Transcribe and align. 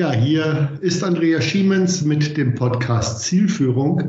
Ja, 0.00 0.12
hier 0.12 0.70
ist 0.80 1.04
Andrea 1.04 1.42
Schiemens 1.42 2.02
mit 2.06 2.38
dem 2.38 2.54
Podcast 2.54 3.20
Zielführung, 3.20 4.04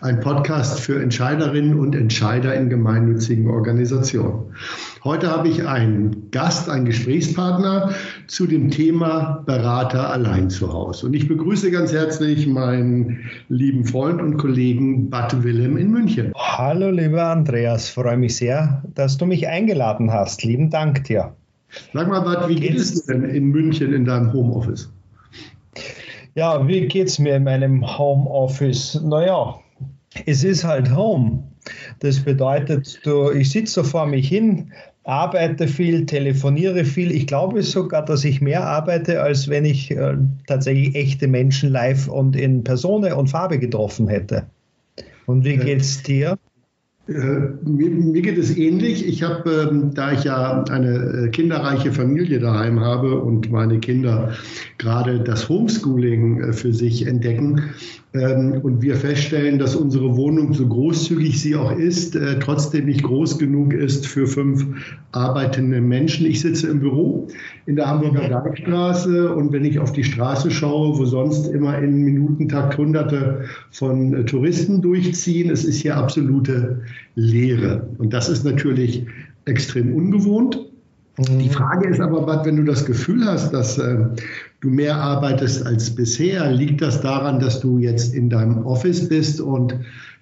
ein 0.00 0.18
Podcast 0.18 0.80
für 0.80 1.00
Entscheiderinnen 1.00 1.78
und 1.78 1.94
Entscheider 1.94 2.52
in 2.56 2.68
gemeinnützigen 2.68 3.48
Organisationen. 3.48 4.56
Heute 5.04 5.30
habe 5.30 5.46
ich 5.46 5.64
einen 5.64 6.32
Gast, 6.32 6.68
einen 6.68 6.84
Gesprächspartner 6.84 7.94
zu 8.26 8.48
dem 8.48 8.72
Thema 8.72 9.44
Berater 9.46 10.10
allein 10.10 10.50
zu 10.50 10.72
Hause. 10.72 11.06
Und 11.06 11.14
ich 11.14 11.28
begrüße 11.28 11.70
ganz 11.70 11.92
herzlich 11.92 12.48
meinen 12.48 13.20
lieben 13.48 13.84
Freund 13.84 14.20
und 14.20 14.38
Kollegen 14.38 15.10
Bad 15.10 15.44
Willem 15.44 15.76
in 15.76 15.92
München. 15.92 16.32
Hallo, 16.34 16.90
lieber 16.90 17.22
Andreas, 17.22 17.88
freue 17.88 18.16
mich 18.16 18.34
sehr, 18.34 18.82
dass 18.96 19.16
du 19.16 19.26
mich 19.26 19.46
eingeladen 19.46 20.12
hast. 20.12 20.42
Lieben 20.42 20.70
Dank 20.70 21.04
dir. 21.04 21.36
Sag 21.92 22.08
mal, 22.08 22.22
Bad, 22.22 22.48
wie 22.48 22.56
geht 22.56 22.74
es 22.74 22.94
dir 22.94 23.14
denn 23.14 23.30
in 23.30 23.44
München 23.44 23.92
in 23.92 24.04
deinem 24.04 24.32
Homeoffice? 24.32 24.90
Ja, 26.36 26.68
wie 26.68 26.86
geht 26.86 27.08
es 27.08 27.18
mir 27.18 27.36
in 27.36 27.44
meinem 27.44 27.98
Homeoffice? 27.98 29.00
Naja, 29.02 29.58
es 30.26 30.44
ist 30.44 30.64
halt 30.64 30.94
Home. 30.94 31.42
Das 32.00 32.20
bedeutet, 32.20 33.00
du, 33.04 33.30
ich 33.32 33.50
sitze 33.50 33.72
so 33.72 33.82
vor 33.82 34.04
mich 34.04 34.28
hin, 34.28 34.70
arbeite 35.04 35.66
viel, 35.66 36.04
telefoniere 36.04 36.84
viel. 36.84 37.10
Ich 37.10 37.26
glaube 37.26 37.62
sogar, 37.62 38.04
dass 38.04 38.22
ich 38.22 38.42
mehr 38.42 38.62
arbeite, 38.66 39.22
als 39.22 39.48
wenn 39.48 39.64
ich 39.64 39.90
äh, 39.90 40.18
tatsächlich 40.46 40.94
echte 40.94 41.26
Menschen 41.26 41.70
live 41.70 42.06
und 42.06 42.36
in 42.36 42.62
Person 42.62 43.10
und 43.10 43.28
Farbe 43.28 43.58
getroffen 43.58 44.06
hätte. 44.06 44.44
Und 45.24 45.42
wie 45.42 45.56
geht's 45.56 46.02
dir? 46.02 46.36
Äh, 47.08 47.12
mir, 47.62 47.90
mir, 47.90 48.20
geht 48.20 48.36
es 48.36 48.56
ähnlich. 48.56 49.06
Ich 49.06 49.22
habe, 49.22 49.68
ähm, 49.70 49.94
da 49.94 50.10
ich 50.10 50.24
ja 50.24 50.64
eine 50.64 51.26
äh, 51.26 51.28
kinderreiche 51.28 51.92
Familie 51.92 52.40
daheim 52.40 52.80
habe 52.80 53.20
und 53.20 53.50
meine 53.50 53.78
Kinder 53.78 54.32
gerade 54.78 55.20
das 55.20 55.48
Homeschooling 55.48 56.40
äh, 56.40 56.52
für 56.52 56.72
sich 56.72 57.06
entdecken, 57.06 57.62
ähm, 58.16 58.60
und 58.62 58.82
wir 58.82 58.96
feststellen, 58.96 59.58
dass 59.58 59.76
unsere 59.76 60.16
Wohnung, 60.16 60.54
so 60.54 60.66
großzügig 60.66 61.40
sie 61.40 61.56
auch 61.56 61.76
ist, 61.76 62.16
äh, 62.16 62.38
trotzdem 62.38 62.86
nicht 62.86 63.02
groß 63.02 63.38
genug 63.38 63.72
ist 63.72 64.06
für 64.06 64.26
fünf 64.26 64.66
arbeitende 65.12 65.80
Menschen. 65.80 66.26
Ich 66.26 66.40
sitze 66.40 66.68
im 66.68 66.80
Büro 66.80 67.28
in 67.66 67.76
der 67.76 67.86
Hamburger 67.86 68.28
Bergstraße 68.28 69.34
und 69.34 69.52
wenn 69.52 69.64
ich 69.64 69.78
auf 69.78 69.92
die 69.92 70.04
Straße 70.04 70.50
schaue, 70.50 70.98
wo 70.98 71.04
sonst 71.04 71.48
immer 71.48 71.78
in 71.78 72.02
Minutentakt 72.02 72.78
Hunderte 72.78 73.44
von 73.70 74.14
äh, 74.14 74.24
Touristen 74.24 74.80
durchziehen, 74.80 75.50
es 75.50 75.64
ist 75.64 75.80
hier 75.80 75.96
absolute 75.96 76.82
Leere. 77.14 77.88
Und 77.98 78.12
das 78.12 78.28
ist 78.28 78.44
natürlich 78.44 79.06
extrem 79.44 79.94
ungewohnt. 79.94 80.58
Die 81.18 81.48
Frage 81.48 81.88
ist 81.88 82.00
aber, 82.00 82.26
Bad, 82.26 82.44
wenn 82.44 82.56
du 82.56 82.64
das 82.64 82.84
Gefühl 82.84 83.24
hast, 83.24 83.52
dass 83.54 83.78
äh, 83.78 84.04
du 84.60 84.68
mehr 84.68 84.96
arbeitest 84.96 85.64
als 85.66 85.94
bisher, 85.94 86.52
liegt 86.52 86.82
das 86.82 87.00
daran, 87.00 87.40
dass 87.40 87.60
du 87.60 87.78
jetzt 87.78 88.14
in 88.14 88.28
deinem 88.28 88.66
Office 88.66 89.08
bist 89.08 89.40
und 89.40 89.74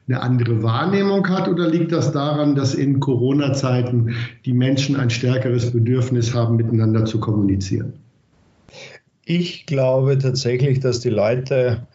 eine 0.07 0.21
andere 0.21 0.63
Wahrnehmung 0.63 1.29
hat 1.29 1.49
oder 1.49 1.69
liegt 1.69 1.91
das 1.91 2.13
daran, 2.13 2.55
dass 2.55 2.75
in 2.75 3.01
Corona-Zeiten 3.01 4.15
die 4.45 4.53
Menschen 4.53 4.95
ein 4.95 5.11
stärkeres 5.11 5.73
Bedürfnis 5.73 6.33
haben, 6.33 6.57
miteinander 6.57 7.05
zu 7.07 7.19
kommunizieren? 7.19 7.95
Ich 9.25 9.67
glaube 9.67 10.19
tatsächlich, 10.19 10.79
dass 10.79 11.01
die 11.01 11.09
Leute 11.09 11.87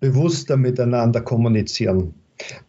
bewusster 0.00 0.56
miteinander 0.56 1.20
kommunizieren 1.20 2.14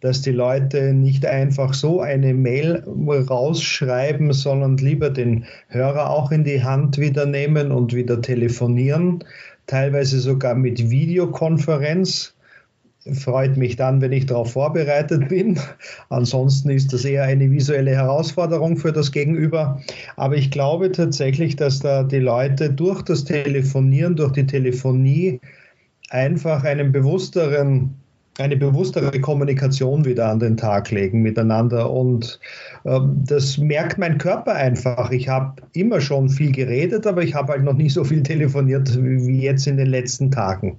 dass 0.00 0.22
die 0.22 0.32
Leute 0.32 0.92
nicht 0.92 1.26
einfach 1.26 1.74
so 1.74 2.00
eine 2.00 2.34
Mail 2.34 2.82
rausschreiben, 2.86 4.32
sondern 4.32 4.76
lieber 4.76 5.10
den 5.10 5.44
Hörer 5.68 6.10
auch 6.10 6.30
in 6.30 6.44
die 6.44 6.62
Hand 6.62 6.98
wieder 6.98 7.26
nehmen 7.26 7.70
und 7.72 7.94
wieder 7.94 8.20
telefonieren, 8.20 9.24
teilweise 9.66 10.20
sogar 10.20 10.54
mit 10.54 10.90
Videokonferenz. 10.90 12.34
Freut 13.14 13.56
mich 13.56 13.76
dann, 13.76 14.02
wenn 14.02 14.12
ich 14.12 14.26
darauf 14.26 14.52
vorbereitet 14.52 15.28
bin. 15.28 15.58
Ansonsten 16.10 16.68
ist 16.68 16.92
das 16.92 17.06
eher 17.06 17.24
eine 17.24 17.50
visuelle 17.50 17.92
Herausforderung 17.92 18.76
für 18.76 18.92
das 18.92 19.10
Gegenüber. 19.10 19.80
Aber 20.16 20.36
ich 20.36 20.50
glaube 20.50 20.92
tatsächlich, 20.92 21.56
dass 21.56 21.78
da 21.78 22.02
die 22.02 22.18
Leute 22.18 22.68
durch 22.68 23.00
das 23.00 23.24
Telefonieren, 23.24 24.16
durch 24.16 24.32
die 24.32 24.46
Telefonie 24.46 25.40
einfach 26.10 26.64
einen 26.64 26.92
bewussteren 26.92 27.99
eine 28.38 28.56
bewusstere 28.56 29.20
Kommunikation 29.20 30.04
wieder 30.04 30.28
an 30.28 30.38
den 30.38 30.56
Tag 30.56 30.90
legen 30.90 31.22
miteinander. 31.22 31.90
Und 31.90 32.40
äh, 32.84 33.00
das 33.26 33.58
merkt 33.58 33.98
mein 33.98 34.18
Körper 34.18 34.54
einfach. 34.54 35.10
Ich 35.10 35.28
habe 35.28 35.62
immer 35.72 36.00
schon 36.00 36.28
viel 36.28 36.52
geredet, 36.52 37.06
aber 37.06 37.22
ich 37.22 37.34
habe 37.34 37.52
halt 37.52 37.64
noch 37.64 37.74
nicht 37.74 37.92
so 37.92 38.04
viel 38.04 38.22
telefoniert 38.22 38.96
wie 39.02 39.42
jetzt 39.42 39.66
in 39.66 39.76
den 39.76 39.88
letzten 39.88 40.30
Tagen. 40.30 40.78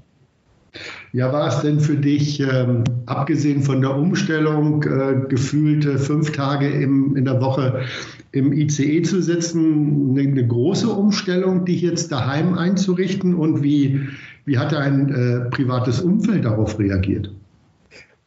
Ja, 1.11 1.33
war 1.33 1.49
es 1.49 1.59
denn 1.59 1.81
für 1.81 1.97
dich, 1.97 2.39
ähm, 2.39 2.85
abgesehen 3.05 3.61
von 3.61 3.81
der 3.81 3.93
Umstellung, 3.93 4.83
äh, 4.83 5.27
gefühlt 5.27 5.85
äh, 5.85 5.97
fünf 5.97 6.31
Tage 6.31 6.69
im, 6.69 7.17
in 7.17 7.25
der 7.25 7.41
Woche 7.41 7.81
im 8.31 8.53
ICE 8.53 9.01
zu 9.01 9.21
sitzen, 9.21 10.11
eine, 10.11 10.21
eine, 10.21 10.47
große 10.47 10.87
Umstellung, 10.87 11.65
dich 11.65 11.81
jetzt 11.81 12.13
daheim 12.13 12.53
einzurichten? 12.53 13.35
Und 13.35 13.61
wie, 13.61 14.07
wie 14.45 14.57
hat 14.57 14.71
dein 14.71 15.09
äh, 15.09 15.49
privates 15.49 15.99
Umfeld 15.99 16.45
darauf 16.45 16.79
reagiert? 16.79 17.29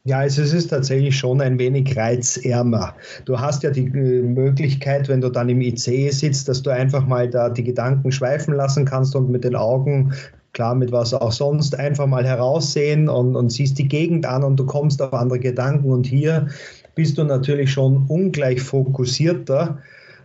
Ja, 0.07 0.19
also 0.19 0.43
es 0.43 0.53
ist 0.53 0.69
tatsächlich 0.69 1.17
schon 1.17 1.41
ein 1.41 1.59
wenig 1.59 1.97
reizärmer. 1.97 2.95
Du 3.25 3.41
hast 3.41 3.63
ja 3.63 3.71
die 3.71 3.87
äh, 3.87 4.21
Möglichkeit, 4.23 5.09
wenn 5.09 5.23
du 5.23 5.31
dann 5.31 5.49
im 5.49 5.63
IC 5.63 6.13
sitzt, 6.13 6.47
dass 6.47 6.61
du 6.61 6.69
einfach 6.69 7.07
mal 7.07 7.31
da 7.31 7.49
die 7.49 7.65
Gedanken 7.65 8.13
schweifen 8.13 8.53
lassen 8.53 8.85
kannst 8.85 9.17
und 9.17 9.31
mit 9.31 9.45
den 9.45 9.57
Augen, 9.57 10.13
klar 10.53 10.75
mit 10.75 10.93
was 10.93 11.15
auch 11.15 11.33
sonst, 11.33 11.79
einfach 11.79 12.07
mal 12.07 12.27
heraussehen 12.27 13.09
und, 13.09 13.35
und 13.35 13.49
siehst 13.49 13.79
die 13.79 13.89
Gegend 13.89 14.27
an 14.27 14.45
und 14.45 14.57
du 14.57 14.67
kommst 14.67 15.01
auf 15.01 15.15
andere 15.15 15.39
Gedanken. 15.39 15.91
Und 15.91 16.05
hier 16.05 16.49
bist 16.95 17.17
du 17.17 17.25
natürlich 17.25 17.73
schon 17.73 18.05
ungleich 18.09 18.61
fokussierter 18.61 19.79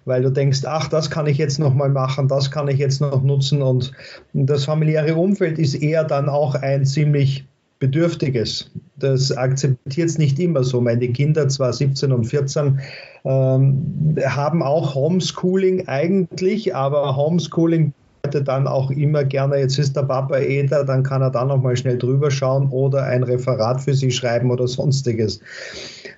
weil 0.05 0.23
du 0.23 0.31
denkst, 0.31 0.61
ach, 0.65 0.87
das 0.87 1.11
kann 1.11 1.27
ich 1.27 1.37
jetzt 1.37 1.59
noch 1.59 1.75
mal 1.75 1.89
machen, 1.89 2.27
das 2.27 2.49
kann 2.49 2.67
ich 2.67 2.79
jetzt 2.79 2.99
noch 2.99 3.21
nutzen 3.21 3.61
und 3.61 3.91
das 4.33 4.65
familiäre 4.65 5.13
Umfeld 5.13 5.59
ist 5.59 5.75
eher 5.75 6.03
dann 6.03 6.29
auch 6.29 6.55
ein 6.55 6.83
ziemlich 6.83 7.45
Bedürftiges. 7.77 8.71
Das 8.99 9.31
akzeptiert 9.35 10.09
es 10.09 10.17
nicht 10.17 10.39
immer 10.39 10.63
so. 10.63 10.81
Meine 10.81 11.07
Kinder, 11.09 11.47
zwar 11.47 11.73
17 11.73 12.11
und 12.11 12.25
14, 12.25 12.79
ähm, 13.25 14.15
haben 14.25 14.63
auch 14.63 14.95
Homeschooling 14.95 15.87
eigentlich, 15.87 16.75
aber 16.75 17.15
Homeschooling 17.15 17.93
bedeutet 18.21 18.47
dann 18.47 18.67
auch 18.67 18.91
immer 18.91 19.23
gerne, 19.23 19.57
jetzt 19.57 19.79
ist 19.79 19.95
der 19.95 20.03
Papa 20.03 20.37
eh 20.37 20.65
da, 20.65 20.83
dann 20.83 21.03
kann 21.03 21.21
er 21.21 21.31
da 21.31 21.45
nochmal 21.45 21.77
schnell 21.77 21.97
drüber 21.97 22.29
schauen 22.29 22.69
oder 22.69 23.03
ein 23.03 23.23
Referat 23.23 23.81
für 23.81 23.93
sie 23.93 24.11
schreiben 24.11 24.51
oder 24.51 24.67
sonstiges. 24.67 25.39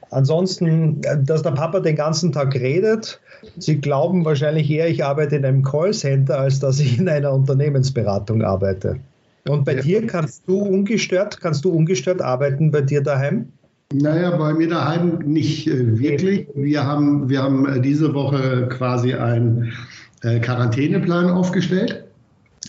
Ansonsten, 0.09 1.01
dass 1.25 1.43
der 1.43 1.51
Papa 1.51 1.79
den 1.79 1.95
ganzen 1.95 2.31
Tag 2.31 2.55
redet, 2.55 3.19
Sie 3.57 3.81
glauben 3.81 4.23
wahrscheinlich 4.25 4.69
eher, 4.69 4.87
ich 4.87 5.03
arbeite 5.03 5.35
in 5.35 5.45
einem 5.45 5.63
Callcenter, 5.63 6.39
als 6.39 6.59
dass 6.59 6.79
ich 6.79 6.99
in 6.99 7.09
einer 7.09 7.33
Unternehmensberatung 7.33 8.43
arbeite. 8.43 8.99
Und 9.47 9.65
bei 9.65 9.75
ja. 9.75 9.81
dir 9.81 10.07
kannst 10.07 10.47
du 10.47 10.59
ungestört, 10.59 11.39
kannst 11.41 11.65
du 11.65 11.71
ungestört 11.71 12.21
arbeiten 12.21 12.71
bei 12.71 12.81
dir 12.81 13.01
daheim? 13.01 13.47
Naja, 13.93 14.35
bei 14.37 14.53
mir 14.53 14.69
daheim 14.69 15.19
nicht 15.25 15.67
äh, 15.67 15.99
wirklich. 15.99 16.47
Wir 16.55 16.85
haben, 16.85 17.27
wir 17.29 17.41
haben 17.41 17.67
äh, 17.67 17.81
diese 17.81 18.13
Woche 18.13 18.67
quasi 18.69 19.13
einen 19.13 19.73
äh, 20.21 20.39
Quarantäneplan 20.39 21.29
aufgestellt. 21.29 22.00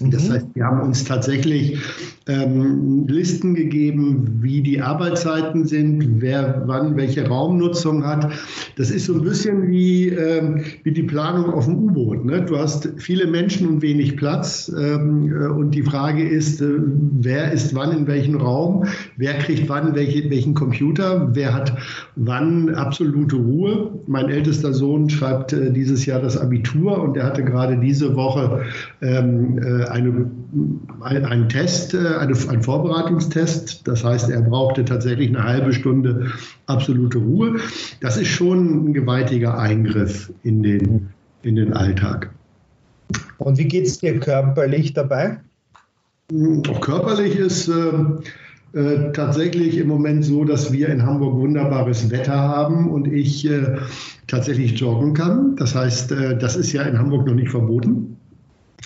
Das 0.01 0.29
mhm. 0.29 0.33
heißt, 0.33 0.47
wir 0.55 0.65
haben 0.65 0.81
uns 0.81 1.05
tatsächlich 1.05 1.79
ähm, 2.27 3.07
Listen 3.09 3.55
gegeben, 3.55 4.39
wie 4.41 4.63
die 4.63 4.81
Arbeitszeiten 4.81 5.67
sind, 5.67 6.23
wer 6.23 6.63
wann 6.67 6.97
welche 6.97 7.27
Raumnutzung 7.27 8.07
hat. 8.07 8.33
Das 8.77 8.91
ist 8.91 9.07
so 9.07 9.15
ein 9.15 9.23
bisschen 9.23 9.69
wie, 9.69 10.09
ähm, 10.09 10.65
wie 10.85 10.93
die 10.93 11.03
Planung 11.03 11.53
auf 11.53 11.67
dem 11.67 11.77
U-Boot. 11.77 12.25
Ne? 12.25 12.43
Du 12.43 12.57
hast 12.57 12.89
viele 12.97 13.27
Menschen 13.27 13.69
und 13.69 13.83
wenig 13.83 14.17
Platz. 14.17 14.73
Ähm, 14.75 15.31
äh, 15.31 15.47
und 15.49 15.73
die 15.73 15.83
Frage 15.83 16.27
ist, 16.27 16.63
äh, 16.63 16.69
wer 17.21 17.53
ist 17.53 17.75
wann 17.75 17.93
in 17.93 18.07
welchem 18.07 18.37
Raum, 18.37 18.87
wer 19.19 19.35
kriegt 19.35 19.69
wann 19.69 19.95
welche, 19.95 20.31
welchen 20.31 20.55
Computer, 20.55 21.29
wer 21.35 21.53
hat 21.53 21.77
wann 22.17 22.75
absolute 22.75 23.37
Ruhe. 23.37 24.01
Mein 24.07 24.31
ältester 24.31 24.73
Sohn 24.73 25.11
schreibt 25.11 25.53
äh, 25.53 25.71
dieses 25.71 26.07
Jahr 26.07 26.21
das 26.21 26.39
Abitur 26.39 27.03
und 27.03 27.17
er 27.17 27.25
hatte 27.25 27.45
gerade 27.45 27.77
diese 27.77 28.17
Woche 28.17 28.63
ähm, 29.03 29.59
äh, 29.59 29.82
eine, 29.91 30.31
einen 31.03 31.49
Test, 31.49 31.95
äh, 31.95 31.99
eine, 31.99 32.37
einen 32.49 32.63
Vorbereitungstest. 32.63 33.87
Das 33.87 34.05
heißt, 34.05 34.31
er 34.31 34.43
brauchte 34.43 34.85
tatsächlich 34.85 35.29
eine 35.29 35.45
halbe 35.45 35.73
Stunde 35.73 36.33
absolute 36.67 37.19
Ruhe. 37.19 37.57
Das 38.01 38.17
ist 38.17 38.29
schon 38.29 38.87
ein 38.87 38.93
gewaltiger 38.93 39.59
Eingriff 39.59 40.33
in 40.43 40.63
den, 40.63 41.09
in 41.43 41.57
den 41.57 41.73
Alltag. 41.73 42.31
Und 43.39 43.59
wie 43.59 43.67
geht 43.67 43.87
es 43.87 43.99
dir 43.99 44.19
körperlich 44.19 44.93
dabei? 44.93 45.39
Körperlich 46.81 47.37
ist 47.37 47.69
äh, 47.69 47.93
äh, 48.75 49.13
tatsächlich 49.13 49.77
im 49.77 49.89
Moment 49.89 50.25
so, 50.25 50.45
dass 50.45 50.73
wir 50.73 50.89
in 50.89 51.05
Hamburg 51.05 51.37
wunderbares 51.37 52.11
Wetter 52.11 52.39
haben 52.39 52.91
und 52.91 53.07
ich 53.07 53.45
äh, 53.47 53.77
tatsächlich 54.27 54.81
joggen 54.81 55.13
kann. 55.13 55.57
Das 55.57 55.75
heißt, 55.75 56.13
äh, 56.13 56.39
das 56.39 56.57
ist 56.57 56.73
ja 56.73 56.83
in 56.83 56.99
Hamburg 56.99 57.27
noch 57.27 57.35
nicht 57.35 57.51
verboten. 57.51 58.17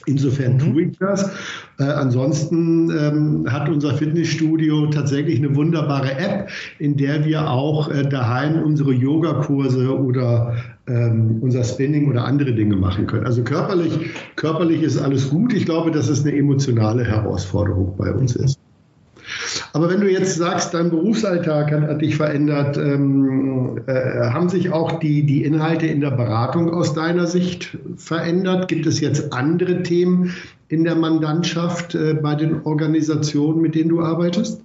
Insofern 0.04 0.54
mhm. 0.54 0.58
tue 0.58 0.82
ich 0.82 0.98
das. 0.98 1.30
Äh, 1.78 1.84
ansonsten 1.84 2.90
ähm, 2.90 3.46
hat 3.50 3.68
unser 3.68 3.94
Fitnessstudio 3.94 4.86
tatsächlich 4.88 5.38
eine 5.38 5.54
wunderbare 5.56 6.18
App, 6.18 6.48
in 6.78 6.96
der 6.96 7.24
wir 7.24 7.50
auch 7.50 7.90
äh, 7.90 8.02
daheim 8.06 8.62
unsere 8.62 8.92
Yogakurse 8.92 9.98
oder 9.98 10.54
ähm, 10.86 11.38
unser 11.40 11.64
Spinning 11.64 12.10
oder 12.10 12.24
andere 12.24 12.52
Dinge 12.52 12.76
machen 12.76 13.06
können. 13.06 13.26
Also 13.26 13.42
körperlich, 13.42 13.98
körperlich 14.36 14.82
ist 14.82 14.98
alles 14.98 15.30
gut. 15.30 15.52
Ich 15.52 15.64
glaube, 15.64 15.90
dass 15.90 16.08
es 16.08 16.24
eine 16.24 16.36
emotionale 16.36 17.04
Herausforderung 17.04 17.94
bei 17.96 18.12
uns 18.12 18.36
ist. 18.36 18.58
Aber 19.72 19.88
wenn 19.90 20.00
du 20.00 20.10
jetzt 20.10 20.36
sagst, 20.36 20.74
dein 20.74 20.90
Berufsalltag 20.90 21.70
hat, 21.70 21.82
hat 21.82 22.00
dich 22.00 22.16
verändert, 22.16 22.76
ähm, 22.76 23.80
äh, 23.86 24.30
haben 24.30 24.48
sich 24.48 24.72
auch 24.72 24.98
die, 24.98 25.24
die 25.24 25.44
Inhalte 25.44 25.86
in 25.86 26.00
der 26.00 26.10
Beratung 26.10 26.72
aus 26.72 26.94
deiner 26.94 27.26
Sicht 27.26 27.76
verändert? 27.96 28.68
Gibt 28.68 28.86
es 28.86 29.00
jetzt 29.00 29.32
andere 29.32 29.82
Themen 29.82 30.34
in 30.68 30.84
der 30.84 30.96
Mandantschaft 30.96 31.94
äh, 31.94 32.14
bei 32.14 32.34
den 32.34 32.62
Organisationen, 32.62 33.60
mit 33.60 33.74
denen 33.74 33.90
du 33.90 34.00
arbeitest? 34.02 34.60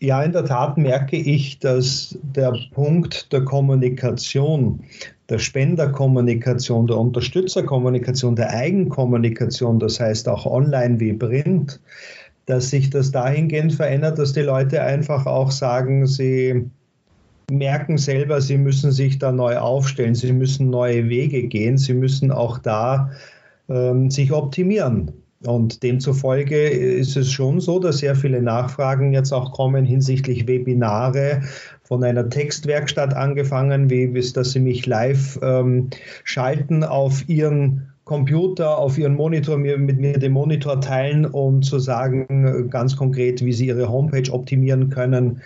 Ja, 0.00 0.22
in 0.22 0.32
der 0.32 0.44
Tat 0.44 0.76
merke 0.76 1.16
ich, 1.16 1.60
dass 1.60 2.18
der 2.22 2.54
Punkt 2.72 3.32
der 3.32 3.42
Kommunikation, 3.44 4.80
der 5.30 5.38
Spenderkommunikation, 5.38 6.86
der 6.86 6.98
Unterstützerkommunikation, 6.98 8.36
der 8.36 8.50
Eigenkommunikation, 8.50 9.78
das 9.78 10.00
heißt 10.00 10.28
auch 10.28 10.44
online 10.44 11.00
wie 11.00 11.14
print, 11.14 11.80
dass 12.46 12.70
sich 12.70 12.90
das 12.90 13.10
dahingehend 13.10 13.72
verändert, 13.72 14.18
dass 14.18 14.32
die 14.32 14.40
Leute 14.40 14.82
einfach 14.82 15.26
auch 15.26 15.50
sagen, 15.50 16.06
sie 16.06 16.70
merken 17.50 17.98
selber, 17.98 18.40
sie 18.40 18.58
müssen 18.58 18.92
sich 18.92 19.18
da 19.18 19.32
neu 19.32 19.58
aufstellen, 19.58 20.14
sie 20.14 20.32
müssen 20.32 20.70
neue 20.70 21.08
Wege 21.08 21.44
gehen, 21.44 21.78
sie 21.78 21.94
müssen 21.94 22.30
auch 22.30 22.58
da 22.58 23.10
ähm, 23.68 24.10
sich 24.10 24.32
optimieren. 24.32 25.12
Und 25.46 25.82
demzufolge 25.82 26.68
ist 26.68 27.16
es 27.16 27.30
schon 27.30 27.60
so, 27.60 27.78
dass 27.78 27.98
sehr 27.98 28.16
viele 28.16 28.40
Nachfragen 28.40 29.12
jetzt 29.12 29.32
auch 29.32 29.52
kommen 29.52 29.84
hinsichtlich 29.84 30.48
Webinare 30.48 31.42
von 31.82 32.02
einer 32.02 32.30
Textwerkstatt 32.30 33.12
angefangen, 33.12 33.90
wie 33.90 34.06
bis 34.06 34.32
dass 34.32 34.52
sie 34.52 34.60
mich 34.60 34.86
live 34.86 35.38
ähm, 35.42 35.90
schalten 36.24 36.82
auf 36.82 37.28
ihren 37.28 37.93
Computer 38.04 38.76
auf 38.76 38.98
ihren 38.98 39.14
Monitor 39.14 39.56
mir, 39.56 39.78
mit 39.78 39.98
mir 39.98 40.18
den 40.18 40.32
Monitor 40.32 40.80
teilen, 40.80 41.24
um 41.24 41.62
zu 41.62 41.78
sagen 41.78 42.68
ganz 42.70 42.96
konkret, 42.96 43.42
wie 43.44 43.52
sie 43.52 43.68
ihre 43.68 43.88
Homepage 43.88 44.30
optimieren 44.30 44.90
können. 44.90 45.40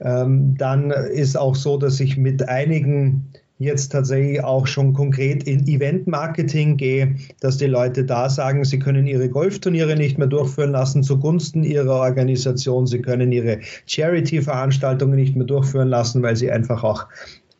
Ähm, 0.00 0.54
dann 0.56 0.90
ist 0.90 1.36
auch 1.36 1.56
so, 1.56 1.76
dass 1.76 1.98
ich 1.98 2.16
mit 2.16 2.48
einigen 2.48 3.24
jetzt 3.58 3.90
tatsächlich 3.92 4.44
auch 4.44 4.66
schon 4.66 4.92
konkret 4.92 5.44
in 5.44 5.66
Event-Marketing 5.66 6.76
gehe, 6.76 7.16
dass 7.40 7.56
die 7.56 7.66
Leute 7.66 8.04
da 8.04 8.28
sagen, 8.28 8.64
sie 8.64 8.78
können 8.78 9.06
ihre 9.06 9.30
Golfturniere 9.30 9.96
nicht 9.96 10.18
mehr 10.18 10.26
durchführen 10.26 10.72
lassen 10.72 11.02
zugunsten 11.02 11.64
ihrer 11.64 12.00
Organisation, 12.00 12.86
sie 12.86 13.00
können 13.00 13.32
ihre 13.32 13.60
Charity-Veranstaltungen 13.86 15.16
nicht 15.16 15.36
mehr 15.36 15.46
durchführen 15.46 15.88
lassen, 15.88 16.22
weil 16.22 16.36
sie 16.36 16.50
einfach 16.50 16.84
auch 16.84 17.06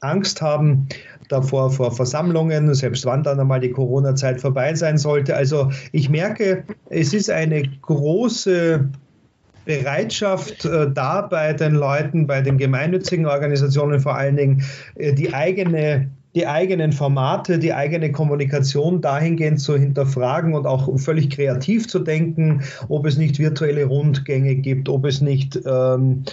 Angst 0.00 0.42
haben 0.42 0.86
davor 1.28 1.70
vor 1.70 1.92
Versammlungen, 1.92 2.74
selbst 2.74 3.04
wann 3.06 3.22
dann 3.22 3.40
einmal 3.40 3.60
die 3.60 3.70
Corona-Zeit 3.70 4.40
vorbei 4.40 4.74
sein 4.74 4.98
sollte. 4.98 5.34
Also 5.34 5.70
ich 5.92 6.08
merke, 6.08 6.64
es 6.90 7.12
ist 7.12 7.30
eine 7.30 7.62
große 7.82 8.88
Bereitschaft 9.64 10.64
äh, 10.64 10.90
da 10.92 11.22
bei 11.22 11.52
den 11.52 11.74
Leuten, 11.74 12.26
bei 12.26 12.40
den 12.40 12.56
gemeinnützigen 12.56 13.26
Organisationen 13.26 14.00
vor 14.00 14.14
allen 14.14 14.36
Dingen, 14.36 14.62
äh, 14.94 15.12
die 15.12 15.34
eigene 15.34 16.08
die 16.36 16.46
eigenen 16.46 16.92
Formate, 16.92 17.58
die 17.58 17.72
eigene 17.72 18.12
Kommunikation 18.12 19.00
dahingehend 19.00 19.58
zu 19.58 19.78
hinterfragen 19.78 20.52
und 20.52 20.66
auch 20.66 20.94
völlig 21.00 21.30
kreativ 21.30 21.88
zu 21.88 21.98
denken, 21.98 22.60
ob 22.88 23.06
es 23.06 23.16
nicht 23.16 23.38
virtuelle 23.38 23.86
Rundgänge 23.86 24.54
gibt, 24.56 24.90
ob 24.90 25.06
es 25.06 25.22
nicht 25.22 25.58
ähm, 25.64 26.24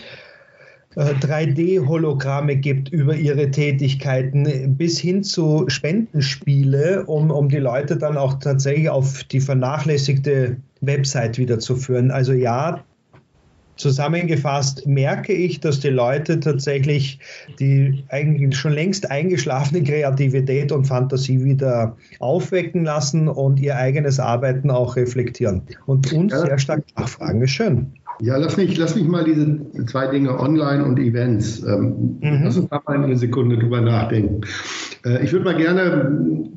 3D-Hologramme 0.96 2.54
äh, 2.54 2.56
gibt 2.56 2.90
über 2.90 3.16
ihre 3.16 3.52
Tätigkeiten 3.52 4.76
bis 4.78 5.00
hin 5.00 5.24
zu 5.24 5.66
Spendenspiele, 5.68 7.06
um, 7.06 7.32
um 7.32 7.50
die 7.50 7.58
Leute 7.58 7.98
dann 7.98 8.18
auch 8.18 8.36
tatsächlich 8.36 8.90
auf 8.90 9.24
die 9.26 9.40
vernachlässigte 9.40 10.58
Website 10.82 11.38
wieder 11.38 11.60
zu 11.60 11.76
führen. 11.76 12.12
Also 12.12 12.34
ja, 12.34 12.84
Zusammengefasst 13.76 14.86
merke 14.86 15.34
ich, 15.34 15.60
dass 15.60 15.80
die 15.80 15.90
Leute 15.90 16.40
tatsächlich 16.40 17.20
die 17.60 18.04
eigentlich 18.10 18.56
schon 18.56 18.74
längst 18.74 19.10
eingeschlafene 19.10 19.84
Kreativität 19.84 20.72
und 20.72 20.86
Fantasie 20.86 21.44
wieder 21.44 21.98
aufwecken 22.20 22.86
lassen 22.86 23.28
und 23.28 23.60
ihr 23.60 23.76
eigenes 23.76 24.20
Arbeiten 24.20 24.70
auch 24.70 24.96
reflektieren 24.96 25.64
und 25.88 26.14
uns 26.14 26.34
ja. 26.34 26.42
sehr 26.42 26.60
stark 26.60 26.84
nachfragen. 26.96 27.42
Ist 27.42 27.52
schön. 27.52 27.92
Ja, 28.20 28.38
lass 28.38 28.58
mich, 28.58 28.78
lass 28.78 28.96
mich 28.96 29.08
mal 29.08 29.24
diese 29.24 29.60
zwei 29.88 30.08
Dinge 30.08 30.40
Online 30.40 30.86
und 30.86 31.00
Events. 31.00 31.64
Ähm, 31.64 32.20
mhm. 32.22 32.42
Lass 32.44 32.58
uns 32.58 32.70
da 32.70 32.82
mal 32.86 33.04
eine 33.04 33.18
Sekunde 33.18 33.58
drüber 33.58 33.82
nachdenken. 33.82 34.42
Äh, 35.06 35.24
ich 35.24 35.32
würde 35.32 35.46
mal 35.46 35.56
gerne, 35.56 36.48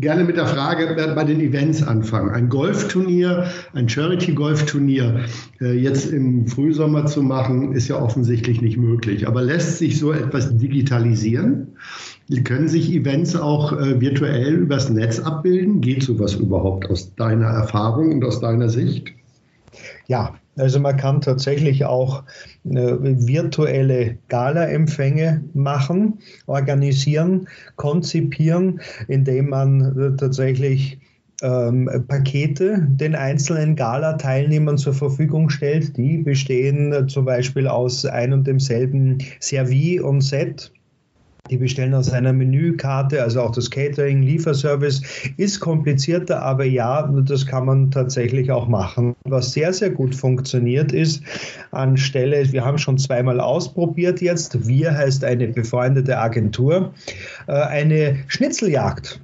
gerne 0.00 0.24
mit 0.24 0.36
der 0.36 0.46
Frage 0.46 0.94
bei 1.14 1.24
den 1.24 1.40
Events 1.40 1.82
anfangen. 1.82 2.30
Ein 2.30 2.48
Golfturnier, 2.48 3.46
ein 3.72 3.88
Charity-Golfturnier 3.88 5.20
äh, 5.60 5.72
jetzt 5.72 6.12
im 6.12 6.46
Frühsommer 6.46 7.06
zu 7.06 7.22
machen, 7.22 7.72
ist 7.72 7.88
ja 7.88 8.00
offensichtlich 8.00 8.60
nicht 8.60 8.76
möglich. 8.76 9.26
Aber 9.28 9.42
lässt 9.42 9.78
sich 9.78 9.98
so 9.98 10.12
etwas 10.12 10.56
digitalisieren? 10.56 11.68
Können 12.44 12.68
sich 12.68 12.92
Events 12.92 13.34
auch 13.34 13.72
äh, 13.72 14.00
virtuell 14.00 14.54
übers 14.54 14.88
Netz 14.88 15.18
abbilden? 15.18 15.80
Geht 15.80 16.02
sowas 16.02 16.34
überhaupt 16.34 16.88
aus 16.88 17.14
deiner 17.16 17.46
Erfahrung 17.46 18.12
und 18.12 18.24
aus 18.24 18.40
deiner 18.40 18.68
Sicht? 18.68 19.12
Ja, 20.06 20.34
also 20.60 20.78
man 20.78 20.96
kann 20.96 21.20
tatsächlich 21.20 21.84
auch 21.84 22.22
äh, 22.64 22.96
virtuelle 23.00 24.18
Gala-Empfänge 24.28 25.42
machen, 25.54 26.18
organisieren, 26.46 27.48
konzipieren, 27.76 28.80
indem 29.08 29.48
man 29.48 29.98
äh, 29.98 30.16
tatsächlich 30.16 30.98
ähm, 31.42 31.88
Pakete 32.06 32.86
den 32.88 33.14
einzelnen 33.14 33.74
Gala-Teilnehmern 33.76 34.78
zur 34.78 34.92
Verfügung 34.92 35.48
stellt. 35.48 35.96
Die 35.96 36.18
bestehen 36.18 36.92
äh, 36.92 37.06
zum 37.06 37.24
Beispiel 37.24 37.66
aus 37.66 38.04
ein 38.04 38.32
und 38.32 38.46
demselben 38.46 39.18
Servie 39.40 40.00
und 40.00 40.20
Set 40.20 40.72
die 41.50 41.56
bestellen 41.56 41.94
aus 41.94 42.10
einer 42.10 42.32
Menükarte, 42.32 43.22
also 43.22 43.42
auch 43.42 43.52
das 43.52 43.70
Catering, 43.70 44.22
Lieferservice 44.22 45.02
ist 45.36 45.60
komplizierter, 45.60 46.42
aber 46.42 46.64
ja, 46.64 47.02
das 47.26 47.46
kann 47.46 47.66
man 47.66 47.90
tatsächlich 47.90 48.50
auch 48.50 48.68
machen. 48.68 49.14
Was 49.24 49.52
sehr, 49.52 49.72
sehr 49.72 49.90
gut 49.90 50.14
funktioniert 50.14 50.92
ist, 50.92 51.22
anstelle, 51.72 52.50
wir 52.52 52.64
haben 52.64 52.78
schon 52.78 52.98
zweimal 52.98 53.40
ausprobiert 53.40 54.20
jetzt, 54.20 54.66
wir 54.66 54.96
heißt 54.96 55.24
eine 55.24 55.48
befreundete 55.48 56.16
Agentur, 56.16 56.92
äh, 57.48 57.52
eine 57.52 58.16
Schnitzeljagd 58.28 59.20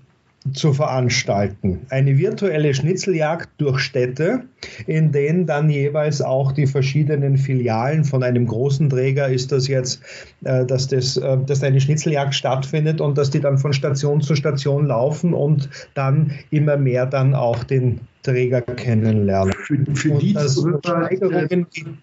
zu 0.52 0.72
veranstalten. 0.72 1.80
Eine 1.90 2.18
virtuelle 2.18 2.74
Schnitzeljagd 2.74 3.48
durch 3.58 3.80
Städte, 3.80 4.44
in 4.86 5.12
denen 5.12 5.46
dann 5.46 5.70
jeweils 5.70 6.20
auch 6.20 6.52
die 6.52 6.66
verschiedenen 6.66 7.36
Filialen 7.36 8.04
von 8.04 8.22
einem 8.22 8.46
großen 8.46 8.88
Träger 8.88 9.28
ist 9.28 9.52
das 9.52 9.68
jetzt, 9.68 10.02
äh, 10.44 10.64
dass, 10.64 10.88
das, 10.88 11.16
äh, 11.16 11.38
dass 11.46 11.62
eine 11.62 11.80
Schnitzeljagd 11.80 12.34
stattfindet 12.34 13.00
und 13.00 13.18
dass 13.18 13.30
die 13.30 13.40
dann 13.40 13.58
von 13.58 13.72
Station 13.72 14.20
zu 14.20 14.34
Station 14.34 14.86
laufen 14.86 15.34
und 15.34 15.68
dann 15.94 16.32
immer 16.50 16.76
mehr 16.76 17.06
dann 17.06 17.34
auch 17.34 17.64
den 17.64 18.00
Träger 18.22 18.62
kennenlernen. 18.62 19.54
Für, 19.64 19.78
für 19.94 20.18
die 20.18 20.34
Zuhörer, 20.34 21.08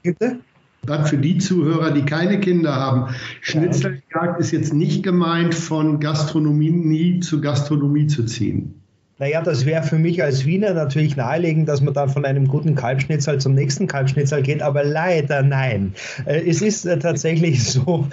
bitte? 0.01 0.39
Dann 0.85 1.05
für 1.05 1.17
die 1.17 1.37
Zuhörer, 1.37 1.91
die 1.91 2.03
keine 2.03 2.39
Kinder 2.39 2.75
haben, 2.75 3.15
Schnitzeljagd 3.41 4.39
ist 4.39 4.51
jetzt 4.51 4.73
nicht 4.73 5.03
gemeint, 5.03 5.55
von 5.55 5.99
Gastronomie 5.99 6.71
nie 6.71 7.19
zu 7.21 7.39
Gastronomie 7.39 8.07
zu 8.07 8.25
ziehen. 8.25 8.82
Naja, 9.19 9.43
das 9.43 9.67
wäre 9.67 9.83
für 9.83 9.99
mich 9.99 10.23
als 10.23 10.43
Wiener 10.43 10.73
natürlich 10.73 11.15
naheliegend, 11.15 11.69
dass 11.69 11.81
man 11.81 11.93
dann 11.93 12.09
von 12.09 12.25
einem 12.25 12.47
guten 12.47 12.73
Kalbschnitzel 12.73 13.37
zum 13.37 13.53
nächsten 13.53 13.85
Kalbschnitzel 13.85 14.41
geht, 14.41 14.63
aber 14.63 14.83
leider 14.83 15.43
nein. 15.43 15.93
Äh, 16.25 16.49
es 16.49 16.63
ist 16.63 16.85
äh, 16.85 16.97
tatsächlich 16.97 17.63
so, 17.71 18.07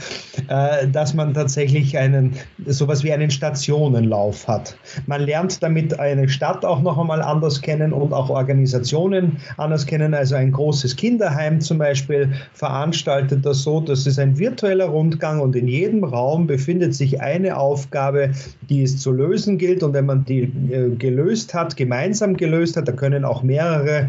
äh, 0.49 0.87
dass 0.88 1.14
man 1.14 1.33
tatsächlich 1.33 1.97
einen, 1.97 2.35
sowas 2.66 3.02
wie 3.02 3.14
einen 3.14 3.30
Stationenlauf 3.30 4.47
hat. 4.47 4.76
Man 5.07 5.23
lernt 5.23 5.62
damit 5.62 5.99
eine 5.99 6.28
Stadt 6.28 6.66
auch 6.66 6.83
noch 6.83 6.99
einmal 6.99 7.23
anders 7.23 7.62
kennen 7.62 7.95
und 7.95 8.12
auch 8.12 8.28
Organisationen 8.28 9.38
anders 9.57 9.87
kennen. 9.87 10.12
Also 10.12 10.35
ein 10.35 10.52
großes 10.52 10.97
Kinderheim 10.97 11.62
zum 11.62 11.78
Beispiel 11.78 12.30
veranstaltet 12.52 13.47
das 13.47 13.62
so, 13.62 13.80
das 13.80 14.07
ist 14.07 14.19
ein 14.19 14.38
virtueller 14.38 14.87
Rundgang 14.87 15.40
und 15.40 15.57
in 15.57 15.66
jedem 15.66 16.04
Raum 16.04 16.47
befindet 16.47 16.95
sich 16.95 17.23
eine 17.23 17.57
Aufgabe, 17.57 18.33
die 18.69 18.83
es 18.83 18.99
zu 18.99 19.12
lösen 19.12 19.57
gilt 19.57 19.83
und 19.83 19.95
wenn 19.95 20.04
man 20.04 20.26
die 20.26 20.52
gelöst 20.99 21.54
hat, 21.54 21.76
gemeinsam 21.76 22.37
gelöst 22.37 22.76
hat. 22.76 22.88
Da 22.88 22.92
können 22.92 23.25
auch 23.25 23.42
mehrere 23.42 24.09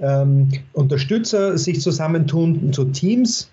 ähm, 0.00 0.48
Unterstützer 0.72 1.58
sich 1.58 1.80
zusammentun 1.80 2.72
zu 2.72 2.84
Teams 2.86 3.50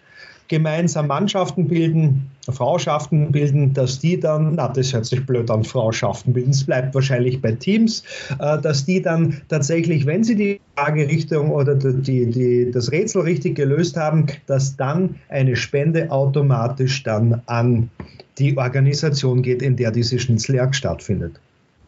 gemeinsam 0.47 1.07
Mannschaften 1.07 1.67
bilden, 1.67 2.29
Frauschaften 2.49 3.31
bilden, 3.31 3.73
dass 3.73 3.99
die 3.99 4.19
dann, 4.19 4.55
na, 4.55 4.67
das 4.67 4.93
hört 4.93 5.05
sich 5.05 5.25
blöd 5.25 5.49
an, 5.49 5.63
Frauschaften 5.63 6.33
bilden, 6.33 6.51
es 6.51 6.63
bleibt 6.63 6.93
wahrscheinlich 6.93 7.41
bei 7.41 7.53
Teams, 7.53 8.03
äh, 8.39 8.61
dass 8.61 8.85
die 8.85 9.01
dann 9.01 9.41
tatsächlich, 9.49 10.05
wenn 10.05 10.23
sie 10.23 10.35
die 10.35 10.61
Fragerichtung 10.75 11.49
oder 11.49 11.73
die, 11.75 12.29
die, 12.29 12.71
das 12.71 12.91
Rätsel 12.91 13.23
richtig 13.23 13.55
gelöst 13.55 13.97
haben, 13.97 14.27
dass 14.45 14.75
dann 14.75 15.15
eine 15.29 15.55
Spende 15.55 16.11
automatisch 16.11 17.01
dann 17.03 17.41
an 17.47 17.89
die 18.37 18.55
Organisation 18.57 19.41
geht, 19.41 19.61
in 19.61 19.75
der 19.75 19.91
diese 19.91 20.19
Schnitzeljagd 20.19 20.75
stattfindet. 20.75 21.39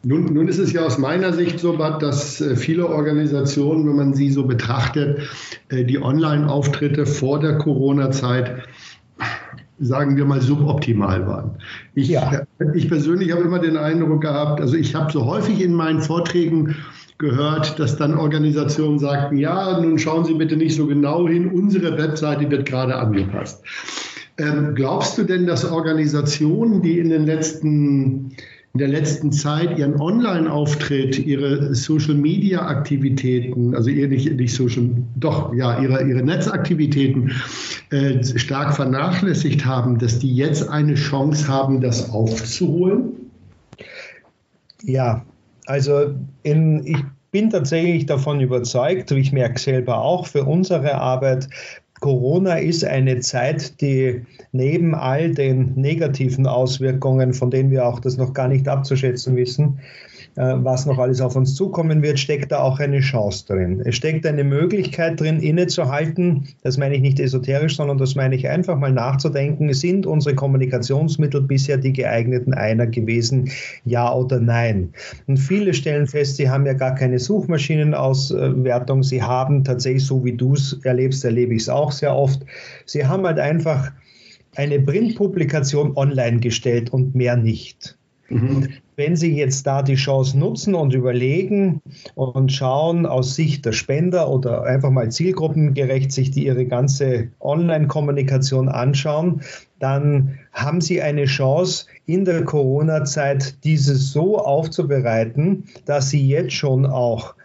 Nun, 0.08 0.34
nun, 0.34 0.48
ist 0.48 0.58
es 0.58 0.72
ja 0.72 0.86
aus 0.86 0.98
meiner 0.98 1.34
Sicht 1.34 1.60
so, 1.60 1.76
dass 1.76 2.40
äh, 2.40 2.56
viele 2.56 2.88
Organisationen, 2.88 3.86
wenn 3.90 3.98
man 3.98 4.14
sie 4.14 4.32
so 4.32 4.46
betrachtet, 4.46 5.28
äh, 5.68 5.84
die 5.84 6.02
Online-Auftritte 6.02 7.06
vor 7.06 7.42
der 7.42 7.58
Corona-Zeit 7.58 8.64
sagen 9.80 10.16
wir 10.16 10.24
mal, 10.24 10.42
suboptimal 10.42 11.28
waren. 11.28 11.52
Ich, 11.94 12.08
ja. 12.08 12.44
ich 12.74 12.88
persönlich 12.88 13.34
habe 13.34 13.44
immer 13.44 13.60
den 13.60 13.76
Eindruck 13.76 14.22
gehabt, 14.22 14.62
also 14.62 14.76
ich 14.76 14.96
habe 14.96 15.12
so 15.12 15.26
häufig 15.26 15.62
in 15.62 15.74
meinen 15.74 16.02
Vorträgen 16.02 16.76
gehört, 17.18 17.78
dass 17.78 17.98
dann 17.98 18.18
Organisationen 18.18 19.00
sagten, 19.00 19.38
ja, 19.38 19.80
nun 19.80 20.00
schauen 20.00 20.24
Sie 20.24 20.36
bitte 20.36 20.56
nicht 20.56 20.76
so 20.76 20.88
genau 20.88 21.28
hin, 21.28 21.52
unsere 21.52 21.98
Webseite 21.98 22.50
wird 22.50 22.66
gerade 22.66 22.96
angepasst. 22.96 23.62
Ähm, 24.38 24.74
glaubst 24.74 25.18
du 25.18 25.24
denn, 25.24 25.48
dass 25.48 25.70
Organisationen, 25.70 26.82
die 26.82 26.98
in 26.98 27.10
den 27.10 27.26
letzten 27.26 28.32
in 28.78 28.92
der 28.92 29.00
letzten 29.00 29.32
Zeit 29.32 29.80
ihren 29.80 30.00
Online-Auftritt, 30.00 31.18
ihre 31.18 31.74
Social-Media-Aktivitäten, 31.74 33.74
also 33.74 33.90
eher 33.90 34.08
nicht, 34.08 34.32
nicht 34.32 34.54
Social, 34.54 34.92
doch, 35.16 35.52
ja, 35.56 35.82
ihre, 35.82 36.08
ihre 36.08 36.22
Netzaktivitäten 36.22 37.32
äh, 37.90 38.24
stark 38.24 38.76
vernachlässigt 38.76 39.66
haben, 39.66 39.98
dass 39.98 40.20
die 40.20 40.32
jetzt 40.32 40.70
eine 40.70 40.94
Chance 40.94 41.48
haben, 41.48 41.82
das 41.82 42.12
aufzuholen? 42.12 43.14
Ja, 44.84 45.26
also 45.66 46.14
in, 46.44 46.86
ich 46.86 47.04
bin 47.32 47.50
tatsächlich 47.50 48.06
davon 48.06 48.42
überzeugt, 48.42 49.10
ich 49.10 49.32
merke 49.32 49.58
selber 49.58 50.02
auch 50.02 50.28
für 50.28 50.44
unsere 50.44 50.94
Arbeit, 50.94 51.50
Corona 52.00 52.58
ist 52.58 52.86
eine 52.86 53.20
Zeit, 53.20 53.82
die 53.82 54.26
neben 54.52 54.94
all 54.94 55.34
den 55.34 55.74
negativen 55.76 56.46
Auswirkungen, 56.46 57.34
von 57.34 57.50
denen 57.50 57.72
wir 57.72 57.86
auch 57.88 58.00
das 58.00 58.18
noch 58.18 58.34
gar 58.34 58.48
nicht 58.48 58.68
abzuschätzen 58.68 59.36
wissen, 59.36 59.80
was 60.38 60.86
noch 60.86 61.00
alles 61.00 61.20
auf 61.20 61.36
uns 61.36 61.56
zukommen 61.56 62.04
wird, 62.04 62.20
steckt 62.20 62.52
da 62.52 62.60
auch 62.60 62.80
eine 62.80 63.00
Chance 63.00 63.48
drin. 63.48 63.82
Es 63.84 63.96
steckt 63.96 64.24
eine 64.26 64.44
Möglichkeit 64.44 65.20
drin, 65.20 65.40
innezuhalten. 65.40 66.48
Das 66.62 66.78
meine 66.78 66.96
ich 66.96 67.02
nicht 67.02 67.20
esoterisch, 67.20 67.76
sondern 67.76 67.98
das 67.98 68.14
meine 68.14 68.36
ich 68.36 68.48
einfach 68.48 68.78
mal 68.78 68.92
nachzudenken. 68.92 69.74
Sind 69.74 70.06
unsere 70.06 70.36
Kommunikationsmittel 70.36 71.42
bisher 71.42 71.78
die 71.78 71.92
geeigneten 71.92 72.54
einer 72.54 72.86
gewesen? 72.86 73.50
Ja 73.84 74.14
oder 74.14 74.40
nein? 74.40 74.94
Und 75.26 75.38
viele 75.38 75.74
stellen 75.74 76.06
fest, 76.06 76.38
sie 76.38 76.48
haben 76.48 76.68
ja 76.68 76.74
gar 76.74 76.94
keine 76.94 77.18
Suchmaschinenauswertung. 77.18 79.02
Sie 79.02 79.24
haben 79.24 79.64
tatsächlich, 79.64 80.06
so 80.06 80.24
wie 80.24 80.34
du 80.34 80.54
es 80.54 80.80
erlebst, 80.84 81.26
erlebe 81.26 81.56
ich 81.56 81.64
es 81.64 81.70
auch 81.70 81.92
sehr 81.92 82.16
oft. 82.16 82.42
Sie 82.86 83.04
haben 83.04 83.26
halt 83.26 83.40
einfach 83.40 83.92
eine 84.56 84.80
Printpublikation 84.80 85.98
online 85.98 86.40
gestellt 86.40 86.92
und 86.92 87.16
mehr 87.16 87.36
nicht. 87.36 87.98
Mhm. 88.30 88.70
Wenn 88.96 89.16
Sie 89.16 89.36
jetzt 89.36 89.68
da 89.68 89.84
die 89.84 89.96
Chance 89.96 90.38
nutzen 90.38 90.76
und 90.76 90.94
überlegen 90.94 91.82
und 92.16 92.52
schauen 92.52 93.06
aus 93.06 93.36
Sicht 93.36 93.66
der 93.66 93.72
Spender 93.72 94.30
oder 94.30 94.64
einfach 94.64 94.90
mal 94.90 95.12
zielgruppengerecht 95.12 96.12
sich 96.12 96.32
die 96.32 96.46
ihre 96.46 96.66
ganze 96.66 97.30
Online-Kommunikation 97.40 98.70
anschauen, 98.70 99.42
dann 99.80 100.40
haben 100.52 100.82
Sie 100.82 101.02
eine 101.02 101.26
Chance 101.26 101.86
in 102.06 102.26
der 102.26 102.44
Corona-Zeit 102.44 103.64
diese 103.64 103.96
so 103.96 104.40
aufzubereiten, 104.40 105.66
dass 105.86 106.10
Sie 106.10 106.28
jetzt 106.28 106.54
schon 106.54 106.86
auch 106.86 107.36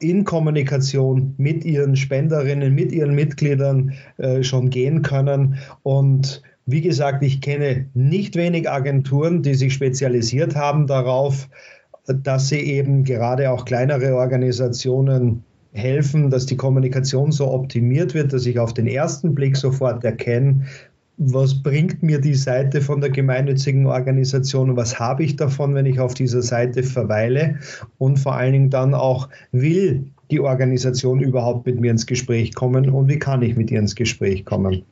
in 0.00 0.24
Kommunikation 0.24 1.34
mit 1.36 1.64
ihren 1.64 1.94
Spenderinnen, 1.94 2.74
mit 2.74 2.90
ihren 2.90 3.14
Mitgliedern 3.14 3.92
äh, 4.16 4.42
schon 4.42 4.70
gehen 4.70 5.02
können 5.02 5.58
und 5.82 6.42
wie 6.66 6.80
gesagt, 6.80 7.22
ich 7.22 7.40
kenne 7.40 7.86
nicht 7.94 8.36
wenig 8.36 8.70
Agenturen, 8.70 9.42
die 9.42 9.54
sich 9.54 9.72
spezialisiert 9.72 10.54
haben 10.54 10.86
darauf, 10.86 11.48
dass 12.06 12.48
sie 12.48 12.60
eben 12.60 13.04
gerade 13.04 13.50
auch 13.50 13.64
kleinere 13.64 14.14
Organisationen 14.14 15.44
helfen, 15.72 16.30
dass 16.30 16.46
die 16.46 16.56
Kommunikation 16.56 17.32
so 17.32 17.50
optimiert 17.50 18.14
wird, 18.14 18.32
dass 18.32 18.46
ich 18.46 18.58
auf 18.58 18.74
den 18.74 18.86
ersten 18.86 19.34
Blick 19.34 19.56
sofort 19.56 20.02
erkenne, 20.04 20.66
was 21.22 21.62
bringt 21.62 22.02
mir 22.02 22.18
die 22.18 22.34
Seite 22.34 22.80
von 22.80 23.00
der 23.00 23.10
gemeinnützigen 23.10 23.86
Organisation 23.86 24.70
und 24.70 24.76
was 24.76 24.98
habe 24.98 25.22
ich 25.22 25.36
davon, 25.36 25.74
wenn 25.74 25.84
ich 25.84 26.00
auf 26.00 26.14
dieser 26.14 26.40
Seite 26.40 26.82
verweile 26.82 27.58
und 27.98 28.18
vor 28.18 28.34
allen 28.34 28.52
Dingen 28.52 28.70
dann 28.70 28.94
auch 28.94 29.28
will 29.52 30.06
die 30.30 30.40
Organisation 30.40 31.20
überhaupt 31.20 31.66
mit 31.66 31.78
mir 31.78 31.90
ins 31.90 32.06
Gespräch 32.06 32.54
kommen 32.54 32.88
und 32.88 33.08
wie 33.08 33.18
kann 33.18 33.42
ich 33.42 33.54
mit 33.56 33.70
ihr 33.70 33.80
ins 33.80 33.94
Gespräch 33.94 34.46
kommen. 34.46 34.82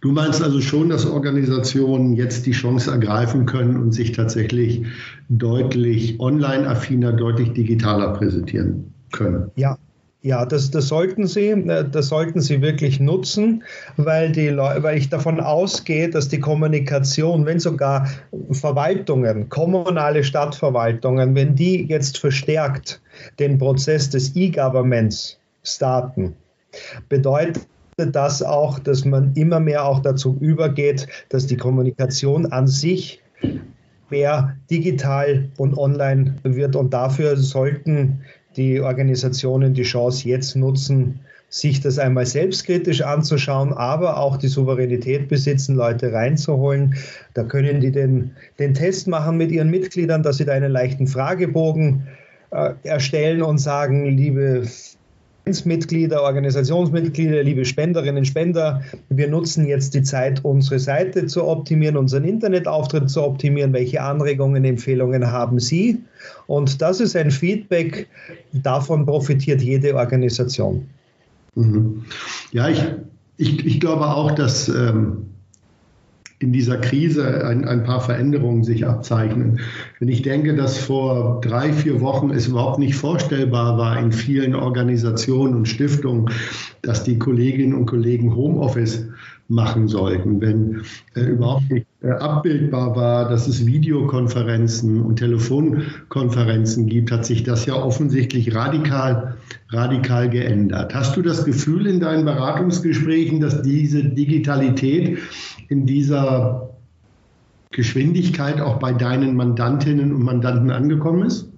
Du 0.00 0.10
meinst 0.12 0.42
also 0.42 0.60
schon, 0.60 0.88
dass 0.88 1.06
Organisationen 1.06 2.14
jetzt 2.14 2.46
die 2.46 2.52
Chance 2.52 2.90
ergreifen 2.90 3.46
können 3.46 3.76
und 3.76 3.92
sich 3.92 4.12
tatsächlich 4.12 4.84
deutlich 5.28 6.18
online-affiner, 6.18 7.12
deutlich 7.12 7.52
digitaler 7.52 8.12
präsentieren 8.12 8.92
können? 9.12 9.50
Ja, 9.56 9.78
ja, 10.24 10.46
das, 10.46 10.70
das, 10.70 10.86
sollten 10.86 11.26
Sie, 11.26 11.48
äh, 11.48 11.84
das 11.88 12.08
sollten 12.08 12.40
Sie 12.40 12.62
wirklich 12.62 13.00
nutzen, 13.00 13.64
weil, 13.96 14.30
die 14.30 14.48
Leute, 14.48 14.82
weil 14.84 14.96
ich 14.96 15.08
davon 15.08 15.40
ausgehe, 15.40 16.08
dass 16.08 16.28
die 16.28 16.38
Kommunikation, 16.38 17.44
wenn 17.44 17.58
sogar 17.58 18.08
Verwaltungen, 18.52 19.48
kommunale 19.48 20.22
Stadtverwaltungen, 20.22 21.34
wenn 21.34 21.56
die 21.56 21.86
jetzt 21.86 22.18
verstärkt 22.18 23.02
den 23.40 23.58
Prozess 23.58 24.10
des 24.10 24.36
E-Governments 24.36 25.38
starten, 25.64 26.36
bedeutet 27.08 27.66
das 27.96 28.42
auch, 28.42 28.78
dass 28.78 29.04
man 29.04 29.32
immer 29.34 29.60
mehr 29.60 29.84
auch 29.84 30.00
dazu 30.00 30.36
übergeht, 30.40 31.06
dass 31.28 31.46
die 31.46 31.56
Kommunikation 31.56 32.46
an 32.46 32.66
sich 32.66 33.22
mehr 34.10 34.56
digital 34.70 35.48
und 35.56 35.76
online 35.76 36.36
wird. 36.42 36.76
Und 36.76 36.92
dafür 36.92 37.36
sollten 37.36 38.20
die 38.56 38.80
Organisationen 38.80 39.74
die 39.74 39.82
Chance 39.82 40.28
jetzt 40.28 40.56
nutzen, 40.56 41.20
sich 41.48 41.80
das 41.80 41.98
einmal 41.98 42.24
selbstkritisch 42.24 43.02
anzuschauen, 43.02 43.74
aber 43.74 44.16
auch 44.16 44.38
die 44.38 44.48
Souveränität 44.48 45.28
besitzen, 45.28 45.76
Leute 45.76 46.12
reinzuholen. 46.12 46.94
Da 47.34 47.44
können 47.44 47.80
die 47.80 47.90
den, 47.90 48.30
den 48.58 48.72
Test 48.72 49.06
machen 49.06 49.36
mit 49.36 49.52
ihren 49.52 49.70
Mitgliedern, 49.70 50.22
dass 50.22 50.38
sie 50.38 50.46
da 50.46 50.52
einen 50.52 50.72
leichten 50.72 51.06
Fragebogen 51.06 52.06
äh, 52.52 52.72
erstellen 52.84 53.42
und 53.42 53.58
sagen, 53.58 54.16
liebe 54.16 54.62
Mitglieder, 55.64 56.22
Organisationsmitglieder, 56.22 57.42
liebe 57.42 57.64
Spenderinnen 57.64 58.18
und 58.18 58.24
Spender, 58.26 58.82
wir 59.08 59.28
nutzen 59.28 59.66
jetzt 59.66 59.92
die 59.94 60.02
Zeit, 60.02 60.44
unsere 60.44 60.78
Seite 60.78 61.26
zu 61.26 61.44
optimieren, 61.44 61.96
unseren 61.96 62.24
Internetauftritt 62.24 63.10
zu 63.10 63.22
optimieren. 63.22 63.72
Welche 63.72 64.00
Anregungen, 64.00 64.64
Empfehlungen 64.64 65.30
haben 65.30 65.58
Sie? 65.58 65.98
Und 66.46 66.80
das 66.80 67.00
ist 67.00 67.16
ein 67.16 67.30
Feedback, 67.30 68.08
davon 68.52 69.04
profitiert 69.04 69.60
jede 69.60 69.94
Organisation. 69.96 70.86
Mhm. 71.54 72.04
Ja, 72.52 72.68
ich, 72.68 72.84
ich, 73.36 73.66
ich 73.66 73.80
glaube 73.80 74.06
auch, 74.06 74.30
dass 74.30 74.68
ähm, 74.68 75.26
in 76.42 76.52
dieser 76.52 76.78
Krise 76.78 77.46
ein, 77.46 77.66
ein, 77.66 77.84
paar 77.84 78.00
Veränderungen 78.00 78.64
sich 78.64 78.86
abzeichnen. 78.86 79.60
Wenn 79.98 80.08
ich 80.08 80.22
denke, 80.22 80.54
dass 80.54 80.78
vor 80.78 81.40
drei, 81.40 81.72
vier 81.72 82.00
Wochen 82.00 82.30
es 82.30 82.48
überhaupt 82.48 82.78
nicht 82.78 82.94
vorstellbar 82.94 83.78
war 83.78 83.98
in 83.98 84.12
vielen 84.12 84.54
Organisationen 84.54 85.54
und 85.54 85.68
Stiftungen, 85.68 86.30
dass 86.82 87.04
die 87.04 87.18
Kolleginnen 87.18 87.74
und 87.74 87.86
Kollegen 87.86 88.34
Homeoffice 88.34 89.06
machen 89.48 89.88
sollten, 89.88 90.40
wenn 90.40 90.82
äh, 91.14 91.20
überhaupt 91.20 91.70
nicht 91.70 91.86
abbildbar 92.02 92.96
war, 92.96 93.28
dass 93.28 93.46
es 93.46 93.64
Videokonferenzen 93.64 95.00
und 95.00 95.16
Telefonkonferenzen 95.16 96.86
gibt, 96.86 97.12
hat 97.12 97.24
sich 97.24 97.44
das 97.44 97.66
ja 97.66 97.74
offensichtlich 97.74 98.54
radikal, 98.54 99.36
radikal 99.68 100.28
geändert. 100.28 100.94
Hast 100.94 101.16
du 101.16 101.22
das 101.22 101.44
Gefühl 101.44 101.86
in 101.86 102.00
deinen 102.00 102.24
Beratungsgesprächen, 102.24 103.40
dass 103.40 103.62
diese 103.62 104.04
Digitalität 104.04 105.18
in 105.68 105.86
dieser 105.86 106.70
Geschwindigkeit 107.70 108.60
auch 108.60 108.78
bei 108.78 108.92
deinen 108.92 109.36
Mandantinnen 109.36 110.12
und 110.12 110.24
Mandanten 110.24 110.70
angekommen 110.70 111.26
ist? 111.26 111.48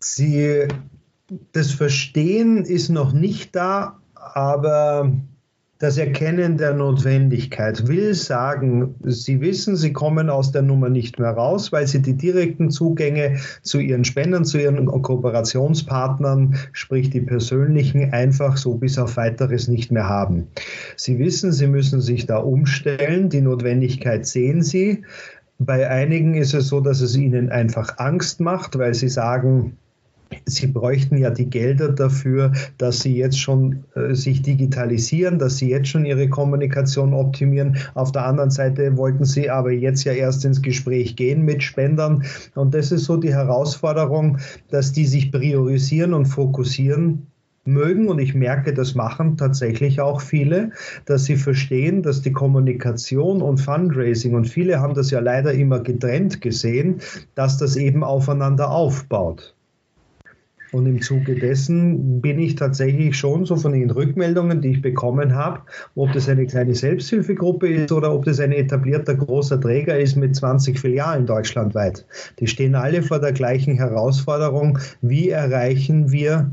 Sie, 0.00 0.66
das 1.52 1.70
Verstehen 1.70 2.64
ist 2.64 2.88
noch 2.88 3.12
nicht 3.12 3.54
da, 3.54 4.00
aber 4.14 5.12
das 5.78 5.98
Erkennen 5.98 6.56
der 6.56 6.72
Notwendigkeit 6.72 7.88
will 7.88 8.14
sagen, 8.14 8.94
Sie 9.02 9.40
wissen, 9.40 9.76
Sie 9.76 9.92
kommen 9.92 10.30
aus 10.30 10.52
der 10.52 10.62
Nummer 10.62 10.88
nicht 10.88 11.18
mehr 11.18 11.30
raus, 11.30 11.72
weil 11.72 11.86
Sie 11.86 12.00
die 12.00 12.16
direkten 12.16 12.70
Zugänge 12.70 13.38
zu 13.62 13.80
Ihren 13.80 14.04
Spendern, 14.04 14.44
zu 14.44 14.58
Ihren 14.58 14.86
Kooperationspartnern, 14.86 16.54
sprich 16.72 17.10
die 17.10 17.20
persönlichen, 17.20 18.12
einfach 18.12 18.56
so 18.56 18.74
bis 18.74 18.98
auf 18.98 19.16
weiteres 19.16 19.66
nicht 19.66 19.90
mehr 19.90 20.08
haben. 20.08 20.46
Sie 20.96 21.18
wissen, 21.18 21.52
Sie 21.52 21.66
müssen 21.66 22.00
sich 22.00 22.26
da 22.26 22.38
umstellen, 22.38 23.28
die 23.28 23.40
Notwendigkeit 23.40 24.26
sehen 24.26 24.62
Sie. 24.62 25.02
Bei 25.58 25.88
einigen 25.88 26.34
ist 26.34 26.54
es 26.54 26.68
so, 26.68 26.80
dass 26.80 27.00
es 27.00 27.16
ihnen 27.16 27.48
einfach 27.50 27.98
Angst 27.98 28.40
macht, 28.40 28.76
weil 28.76 28.92
sie 28.92 29.08
sagen, 29.08 29.76
Sie 30.46 30.66
bräuchten 30.66 31.16
ja 31.18 31.30
die 31.30 31.48
Gelder 31.48 31.90
dafür, 31.90 32.52
dass 32.78 33.00
Sie 33.00 33.16
jetzt 33.16 33.40
schon 33.40 33.84
äh, 33.94 34.14
sich 34.14 34.42
digitalisieren, 34.42 35.38
dass 35.38 35.56
Sie 35.56 35.70
jetzt 35.70 35.88
schon 35.88 36.04
Ihre 36.04 36.28
Kommunikation 36.28 37.14
optimieren. 37.14 37.76
Auf 37.94 38.12
der 38.12 38.26
anderen 38.26 38.50
Seite 38.50 38.96
wollten 38.96 39.24
Sie 39.24 39.50
aber 39.50 39.72
jetzt 39.72 40.04
ja 40.04 40.12
erst 40.12 40.44
ins 40.44 40.62
Gespräch 40.62 41.16
gehen 41.16 41.44
mit 41.44 41.62
Spendern. 41.62 42.24
Und 42.54 42.74
das 42.74 42.92
ist 42.92 43.04
so 43.04 43.16
die 43.16 43.32
Herausforderung, 43.32 44.38
dass 44.70 44.92
die 44.92 45.06
sich 45.06 45.32
priorisieren 45.32 46.14
und 46.14 46.26
fokussieren 46.26 47.26
mögen 47.64 48.08
und 48.08 48.18
ich 48.18 48.34
merke, 48.34 48.74
das 48.74 48.94
machen 48.94 49.36
tatsächlich 49.36 50.00
auch 50.00 50.20
viele, 50.20 50.70
dass 51.06 51.24
sie 51.24 51.36
verstehen, 51.36 52.02
dass 52.02 52.22
die 52.22 52.32
Kommunikation 52.32 53.40
und 53.40 53.58
Fundraising 53.58 54.34
und 54.34 54.46
viele 54.46 54.80
haben 54.80 54.94
das 54.94 55.10
ja 55.10 55.20
leider 55.20 55.52
immer 55.52 55.80
getrennt 55.80 56.40
gesehen, 56.40 57.00
dass 57.34 57.58
das 57.58 57.76
eben 57.76 58.04
aufeinander 58.04 58.70
aufbaut. 58.70 59.54
Und 60.74 60.86
im 60.86 61.00
Zuge 61.00 61.36
dessen 61.36 62.20
bin 62.20 62.40
ich 62.40 62.56
tatsächlich 62.56 63.16
schon 63.16 63.44
so 63.44 63.54
von 63.54 63.74
den 63.74 63.92
Rückmeldungen, 63.92 64.60
die 64.60 64.70
ich 64.72 64.82
bekommen 64.82 65.32
habe, 65.32 65.60
ob 65.94 66.12
das 66.12 66.28
eine 66.28 66.46
kleine 66.46 66.74
Selbsthilfegruppe 66.74 67.68
ist 67.68 67.92
oder 67.92 68.12
ob 68.12 68.24
das 68.24 68.40
ein 68.40 68.50
etablierter 68.50 69.14
großer 69.14 69.60
Träger 69.60 69.96
ist 69.96 70.16
mit 70.16 70.34
20 70.34 70.80
Filialen 70.80 71.26
deutschlandweit. 71.26 72.04
Die 72.40 72.48
stehen 72.48 72.74
alle 72.74 73.04
vor 73.04 73.20
der 73.20 73.32
gleichen 73.32 73.76
Herausforderung. 73.76 74.80
Wie 75.00 75.28
erreichen 75.28 76.10
wir 76.10 76.50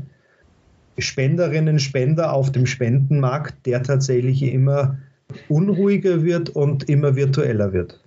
Spenderinnen, 0.98 1.80
Spender 1.80 2.32
auf 2.32 2.52
dem 2.52 2.66
Spendenmarkt, 2.66 3.66
der 3.66 3.82
tatsächlich 3.82 4.44
immer 4.44 4.98
unruhiger 5.48 6.22
wird 6.22 6.48
und 6.50 6.88
immer 6.88 7.16
virtueller 7.16 7.72
wird? 7.72 8.01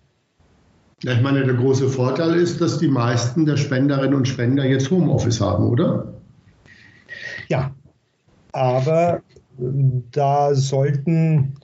Ja, 1.04 1.14
ich 1.14 1.22
meine, 1.22 1.44
der 1.44 1.56
große 1.56 1.90
Vorteil 1.90 2.36
ist, 2.36 2.62
dass 2.62 2.80
die 2.80 2.88
meisten 2.88 3.46
der 3.46 3.58
Spenderinnen 3.58 4.16
und 4.16 4.28
Spender 4.28 4.66
jetzt 4.66 4.90
Homeoffice 4.90 5.42
haben, 5.42 5.68
oder? 5.68 6.14
Ja, 7.50 7.72
aber 8.54 9.22
da 10.12 10.56
sollten 10.56 11.56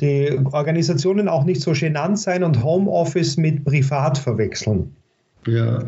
die 0.00 0.38
Organisationen 0.52 1.28
auch 1.28 1.44
nicht 1.44 1.60
so 1.60 1.72
genannt 1.72 2.18
sein 2.18 2.42
und 2.42 2.62
Homeoffice 2.62 3.36
mit 3.36 3.64
Privat 3.64 4.16
verwechseln. 4.16 4.94
Ja. 5.46 5.80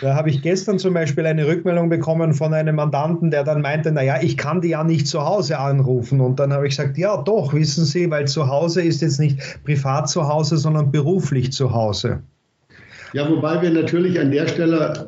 Da 0.00 0.14
habe 0.14 0.30
ich 0.30 0.42
gestern 0.42 0.78
zum 0.78 0.94
Beispiel 0.94 1.24
eine 1.26 1.46
Rückmeldung 1.46 1.88
bekommen 1.88 2.34
von 2.34 2.52
einem 2.52 2.76
Mandanten, 2.76 3.30
der 3.30 3.44
dann 3.44 3.62
meinte, 3.62 3.92
naja, 3.92 4.20
ich 4.20 4.36
kann 4.36 4.60
die 4.60 4.68
ja 4.68 4.84
nicht 4.84 5.06
zu 5.06 5.24
Hause 5.24 5.58
anrufen. 5.58 6.20
Und 6.20 6.38
dann 6.38 6.52
habe 6.52 6.66
ich 6.66 6.76
gesagt, 6.76 6.98
ja 6.98 7.16
doch, 7.16 7.54
wissen 7.54 7.84
Sie, 7.84 8.10
weil 8.10 8.26
zu 8.26 8.48
Hause 8.48 8.82
ist 8.82 9.00
jetzt 9.00 9.20
nicht 9.20 9.40
privat 9.64 10.08
zu 10.08 10.28
Hause, 10.28 10.58
sondern 10.58 10.90
beruflich 10.90 11.52
zu 11.52 11.72
Hause. 11.72 12.20
Ja, 13.12 13.28
wobei 13.30 13.62
wir 13.62 13.70
natürlich 13.70 14.18
an 14.20 14.30
der 14.30 14.48
Stelle, 14.48 15.06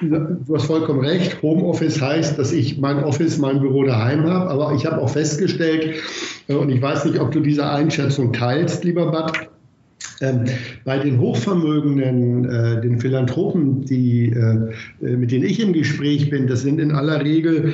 du 0.00 0.54
hast 0.54 0.66
vollkommen 0.66 1.04
recht, 1.04 1.42
Homeoffice 1.42 2.00
heißt, 2.00 2.38
dass 2.38 2.52
ich 2.52 2.78
mein 2.78 3.02
Office, 3.04 3.38
mein 3.38 3.60
Büro 3.60 3.84
daheim 3.84 4.24
habe. 4.30 4.50
Aber 4.50 4.74
ich 4.74 4.86
habe 4.86 5.00
auch 5.00 5.10
festgestellt, 5.10 5.96
äh, 6.48 6.54
und 6.54 6.70
ich 6.70 6.80
weiß 6.80 7.04
nicht, 7.04 7.20
ob 7.20 7.32
du 7.32 7.40
diese 7.40 7.68
Einschätzung 7.68 8.32
teilst, 8.32 8.84
lieber 8.84 9.10
Bad, 9.10 9.48
bei 10.84 10.98
den 10.98 11.18
Hochvermögenden, 11.18 12.44
äh, 12.44 12.80
den 12.80 13.00
Philanthropen, 13.00 13.84
die, 13.84 14.30
äh, 14.30 15.06
äh, 15.06 15.16
mit 15.16 15.32
denen 15.32 15.44
ich 15.44 15.60
im 15.60 15.72
Gespräch 15.72 16.30
bin, 16.30 16.46
das 16.46 16.62
sind 16.62 16.78
in 16.80 16.92
aller 16.92 17.24
Regel 17.24 17.72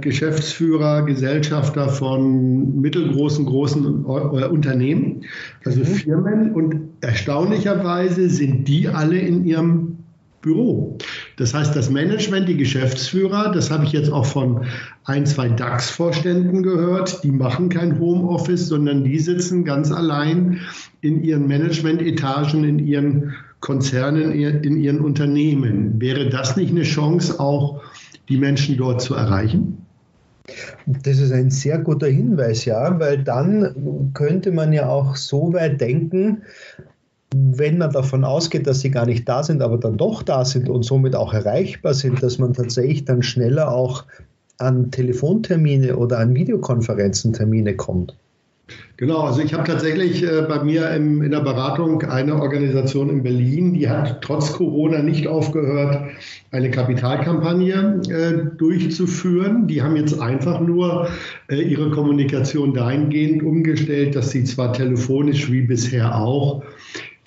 Geschäftsführer, 0.00 1.04
Gesellschafter 1.04 1.90
von 1.90 2.80
mittelgroßen, 2.80 3.44
großen 3.44 4.02
Unternehmen, 4.06 5.26
also 5.66 5.80
mhm. 5.80 5.84
Firmen. 5.84 6.52
Und 6.52 6.88
erstaunlicherweise 7.02 8.30
sind 8.30 8.66
die 8.66 8.88
alle 8.88 9.18
in 9.18 9.44
ihrem 9.44 9.98
Büro. 10.40 10.96
Das 11.38 11.54
heißt, 11.54 11.76
das 11.76 11.88
Management, 11.88 12.48
die 12.48 12.56
Geschäftsführer, 12.56 13.52
das 13.52 13.70
habe 13.70 13.84
ich 13.84 13.92
jetzt 13.92 14.10
auch 14.10 14.26
von 14.26 14.66
ein, 15.04 15.24
zwei 15.24 15.48
DAX-Vorständen 15.48 16.64
gehört, 16.64 17.22
die 17.22 17.30
machen 17.30 17.68
kein 17.68 18.00
Homeoffice, 18.00 18.66
sondern 18.66 19.04
die 19.04 19.20
sitzen 19.20 19.64
ganz 19.64 19.92
allein 19.92 20.58
in 21.00 21.22
ihren 21.22 21.46
Management-Etagen, 21.46 22.64
in 22.64 22.80
ihren 22.80 23.34
Konzernen, 23.60 24.32
in 24.32 24.76
ihren 24.76 25.00
Unternehmen. 25.00 26.00
Wäre 26.00 26.28
das 26.28 26.56
nicht 26.56 26.70
eine 26.70 26.82
Chance, 26.82 27.38
auch 27.38 27.82
die 28.28 28.36
Menschen 28.36 28.76
dort 28.76 29.00
zu 29.00 29.14
erreichen? 29.14 29.86
Das 30.86 31.20
ist 31.20 31.30
ein 31.30 31.50
sehr 31.50 31.78
guter 31.78 32.08
Hinweis, 32.08 32.64
ja, 32.64 32.98
weil 32.98 33.22
dann 33.22 34.10
könnte 34.12 34.50
man 34.50 34.72
ja 34.72 34.88
auch 34.88 35.14
so 35.14 35.52
weit 35.52 35.80
denken, 35.80 36.42
wenn 37.34 37.78
man 37.78 37.92
davon 37.92 38.24
ausgeht, 38.24 38.66
dass 38.66 38.80
sie 38.80 38.90
gar 38.90 39.06
nicht 39.06 39.28
da 39.28 39.42
sind, 39.42 39.62
aber 39.62 39.78
dann 39.78 39.96
doch 39.96 40.22
da 40.22 40.44
sind 40.44 40.68
und 40.68 40.84
somit 40.84 41.14
auch 41.14 41.34
erreichbar 41.34 41.94
sind, 41.94 42.22
dass 42.22 42.38
man 42.38 42.54
tatsächlich 42.54 43.04
dann 43.04 43.22
schneller 43.22 43.72
auch 43.72 44.04
an 44.58 44.90
Telefontermine 44.90 45.96
oder 45.96 46.18
an 46.18 46.34
Videokonferenzentermine 46.34 47.76
kommt. 47.76 48.14
Genau, 48.98 49.20
also 49.20 49.40
ich 49.40 49.54
habe 49.54 49.64
tatsächlich 49.64 50.22
äh, 50.22 50.42
bei 50.42 50.62
mir 50.62 50.90
im, 50.90 51.22
in 51.22 51.30
der 51.30 51.40
Beratung 51.40 52.02
eine 52.02 52.34
Organisation 52.34 53.08
in 53.08 53.22
Berlin, 53.22 53.72
die 53.72 53.88
hat 53.88 54.20
trotz 54.22 54.52
Corona 54.52 55.02
nicht 55.02 55.26
aufgehört, 55.26 56.10
eine 56.50 56.70
Kapitalkampagne 56.70 58.02
äh, 58.08 58.56
durchzuführen. 58.56 59.68
Die 59.68 59.82
haben 59.82 59.96
jetzt 59.96 60.20
einfach 60.20 60.60
nur 60.60 61.08
äh, 61.48 61.62
ihre 61.62 61.90
Kommunikation 61.90 62.74
dahingehend 62.74 63.42
umgestellt, 63.42 64.16
dass 64.16 64.30
sie 64.30 64.44
zwar 64.44 64.72
telefonisch 64.72 65.50
wie 65.50 65.62
bisher 65.62 66.18
auch 66.20 66.62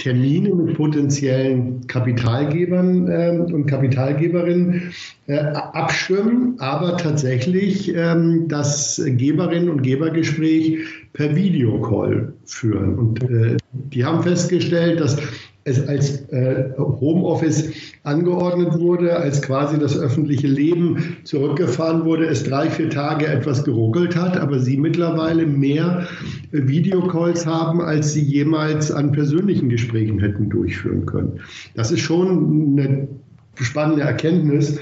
Termine 0.02 0.56
mit 0.56 0.76
potenziellen 0.76 1.86
Kapitalgebern 1.86 3.08
äh, 3.08 3.38
und 3.54 3.68
Kapitalgeberinnen 3.68 4.94
äh, 5.28 5.38
abstimmen, 5.38 6.56
aber 6.58 6.98
tatsächlich 6.98 7.94
ähm, 7.96 8.48
das 8.48 9.00
Geberinnen- 9.06 9.70
und 9.70 9.84
Gebergespräch 9.84 10.80
per 11.14 11.36
Videocall 11.36 12.34
führen. 12.46 12.98
Und 12.98 13.24
äh, 13.30 13.58
die 13.74 14.04
haben 14.04 14.24
festgestellt, 14.24 15.00
dass 15.00 15.18
es 15.64 15.88
als 15.88 16.28
äh, 16.30 16.72
Homeoffice 16.78 17.72
angeordnet 18.04 18.80
wurde, 18.80 19.18
als 19.18 19.42
quasi 19.42 19.78
das 19.78 19.98
öffentliche 19.98 20.48
Leben 20.48 21.18
zurückgefahren 21.24 22.04
wurde, 22.04 22.26
es 22.26 22.44
drei, 22.44 22.70
vier 22.70 22.90
Tage 22.90 23.28
etwas 23.28 23.64
geruckelt 23.64 24.16
hat, 24.16 24.38
aber 24.38 24.60
sie 24.60 24.78
mittlerweile 24.78 25.46
mehr 25.46 26.08
Videocalls 26.52 27.46
haben, 27.46 27.82
als 27.82 28.14
sie 28.14 28.24
jemals 28.24 28.92
an 28.92 29.12
persönlichen 29.12 29.70
Gesprächen 29.70 30.20
hätten 30.20 30.50
durchführen 30.50 31.06
können. 31.06 31.40
Das 31.76 31.92
ist 31.92 32.00
schon 32.00 32.80
eine 32.80 33.08
spannende 33.56 34.02
Erkenntnis, 34.02 34.80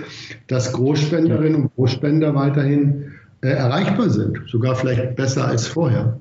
dass 0.48 0.72
Großspenderinnen 0.72 1.64
und 1.64 1.76
Großspender 1.76 2.36
weiterhin 2.36 3.12
äh, 3.42 3.50
erreichbar 3.50 4.10
sind, 4.10 4.40
sogar 4.48 4.76
vielleicht 4.76 5.16
besser 5.16 5.46
als 5.46 5.68
vorher. 5.68 6.20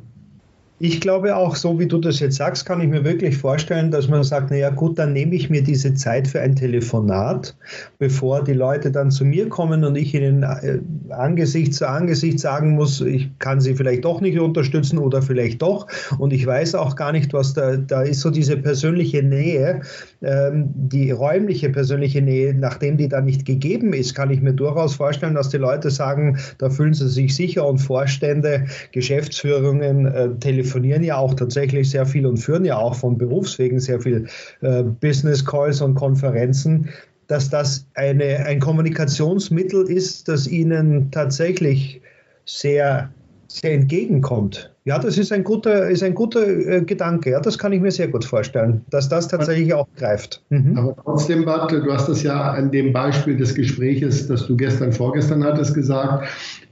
Ich 0.81 1.01
glaube 1.01 1.35
auch, 1.35 1.57
so 1.57 1.81
wie 1.81 1.87
du 1.87 1.99
das 1.99 2.21
jetzt 2.21 2.37
sagst, 2.37 2.64
kann 2.64 2.81
ich 2.81 2.88
mir 2.88 3.03
wirklich 3.03 3.37
vorstellen, 3.37 3.91
dass 3.91 4.07
man 4.07 4.23
sagt, 4.23 4.51
naja 4.51 4.71
gut, 4.71 4.97
dann 4.97 5.12
nehme 5.12 5.35
ich 5.35 5.51
mir 5.51 5.62
diese 5.62 5.93
Zeit 5.95 6.29
für 6.29 6.41
ein 6.41 6.55
Telefonat, 6.55 7.57
bevor 7.99 8.45
die 8.45 8.53
Leute 8.53 8.93
dann 8.93 9.11
zu 9.11 9.25
mir 9.25 9.49
kommen 9.49 9.85
und 9.85 9.97
ich 9.97 10.14
ihnen 10.14 10.45
äh, 10.45 10.79
Angesicht 11.11 11.75
zu 11.75 11.88
Angesicht 11.88 12.38
sagen 12.38 12.77
muss, 12.77 13.01
ich 13.01 13.29
kann 13.41 13.61
sie 13.61 13.75
vielleicht 13.75 14.05
doch 14.05 14.21
nicht 14.21 14.38
unterstützen 14.38 14.99
oder 14.99 15.21
vielleicht 15.21 15.62
doch. 15.62 15.88
Und 16.19 16.33
ich 16.33 16.47
weiß 16.47 16.77
auch 16.77 16.95
gar 16.95 17.11
nicht, 17.11 17.33
was 17.33 17.55
da, 17.55 17.77
da 17.77 18.03
ist 18.03 18.21
so 18.21 18.31
diese 18.31 18.57
persönliche 18.57 19.25
Nähe, 19.25 19.81
ähm, 20.23 20.69
die 20.75 21.11
räumliche 21.11 21.71
persönliche 21.71 22.23
Nähe, 22.23 22.55
nachdem 22.55 22.97
die 22.97 23.09
da 23.09 23.21
nicht 23.21 23.45
gegeben 23.45 23.93
ist, 23.93 24.14
kann 24.14 24.31
ich 24.31 24.41
mir 24.41 24.53
durchaus 24.53 24.95
vorstellen, 24.95 25.35
dass 25.35 25.49
die 25.49 25.57
Leute 25.57 25.91
sagen, 25.91 26.38
da 26.59 26.71
fühlen 26.71 26.95
sie 26.95 27.09
sich 27.09 27.35
sicher 27.35 27.67
und 27.67 27.79
Vorstände, 27.79 28.67
Geschäftsführungen, 28.93 30.07
äh, 30.07 30.29
telefonieren 30.68 31.02
ja 31.02 31.16
auch 31.16 31.35
tatsächlich 31.35 31.90
sehr 31.90 32.04
viel 32.04 32.26
und 32.26 32.37
führen 32.37 32.64
ja 32.64 32.76
auch 32.76 32.94
von 32.94 33.16
Berufswegen 33.16 33.81
sehr 33.81 34.00
viel 34.00 34.26
äh, 34.61 34.83
Business 34.83 35.44
Calls 35.44 35.81
und 35.81 35.94
Konferenzen, 35.94 36.90
dass 37.26 37.48
das 37.48 37.87
eine, 37.94 38.44
ein 38.46 38.61
Kommunikationsmittel 38.61 39.90
ist, 39.90 40.28
das 40.28 40.46
ihnen 40.46 41.11
tatsächlich 41.11 42.00
sehr 42.44 43.11
sehr 43.48 43.72
entgegenkommt. 43.72 44.70
Ja, 44.88 44.98
das 44.98 45.18
ist 45.18 45.33
ein 45.33 45.44
guter, 45.44 45.90
ist 45.90 46.03
ein 46.03 46.14
guter 46.14 46.48
äh, 46.48 46.81
Gedanke. 46.81 47.33
Ja, 47.33 47.40
das 47.40 47.59
kann 47.59 47.74
ich 47.74 47.81
mir 47.83 47.90
sehr 47.90 48.09
gut 48.09 48.24
vorstellen, 48.24 48.81
dass 48.88 49.07
das 49.07 49.29
tatsächlich 49.29 49.74
auch 49.74 49.87
greift. 49.98 50.42
Mhm. 50.48 50.79
Aber 50.79 50.96
trotzdem, 51.05 51.44
Bart, 51.44 51.70
du 51.72 51.92
hast 51.92 52.09
das 52.09 52.22
ja 52.22 52.53
an 52.53 52.70
dem 52.70 52.94
Beispiel 52.94 53.37
des 53.37 53.55
Gespräches, 53.55 54.29
das 54.29 54.46
du 54.46 54.57
gestern, 54.57 54.90
vorgestern 54.94 55.44
hattest, 55.44 55.74
gesagt. 55.74 56.27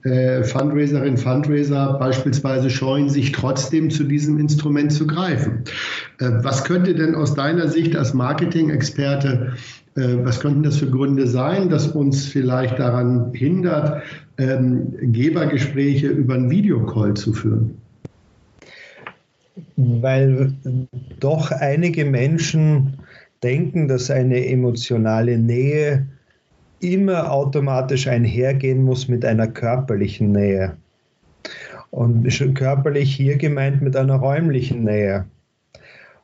Äh, 0.04 0.44
Fundraiserinnen, 0.44 1.18
Fundraiser 1.18 1.98
beispielsweise 1.98 2.70
scheuen 2.70 3.10
sich 3.10 3.32
trotzdem 3.32 3.90
zu 3.90 4.04
diesem 4.04 4.38
Instrument 4.38 4.92
zu 4.92 5.06
greifen. 5.06 5.64
Äh, 6.18 6.30
was 6.40 6.64
könnte 6.64 6.94
denn 6.94 7.14
aus 7.14 7.34
deiner 7.34 7.68
Sicht 7.68 7.94
als 7.96 8.14
Marketing-Experte 8.14 9.52
äh, 9.94 10.24
was 10.24 10.40
könnten 10.40 10.62
das 10.62 10.78
für 10.78 10.90
Gründe 10.90 11.26
sein, 11.26 11.68
dass 11.68 11.88
uns 11.88 12.24
vielleicht 12.24 12.78
daran 12.78 13.32
hindert, 13.34 14.02
ähm, 14.38 14.94
Gebergespräche 15.02 16.08
über 16.08 16.34
einen 16.34 16.48
Videocall 16.48 17.12
zu 17.12 17.34
führen? 17.34 17.76
Weil 19.76 20.52
doch 21.20 21.50
einige 21.50 22.04
Menschen 22.04 22.98
denken, 23.42 23.88
dass 23.88 24.10
eine 24.10 24.46
emotionale 24.46 25.38
Nähe 25.38 26.06
immer 26.80 27.32
automatisch 27.32 28.06
einhergehen 28.06 28.82
muss 28.82 29.08
mit 29.08 29.24
einer 29.24 29.46
körperlichen 29.46 30.32
Nähe. 30.32 30.76
Und 31.90 32.28
körperlich 32.54 33.14
hier 33.14 33.36
gemeint 33.36 33.80
mit 33.80 33.96
einer 33.96 34.16
räumlichen 34.16 34.84
Nähe. 34.84 35.24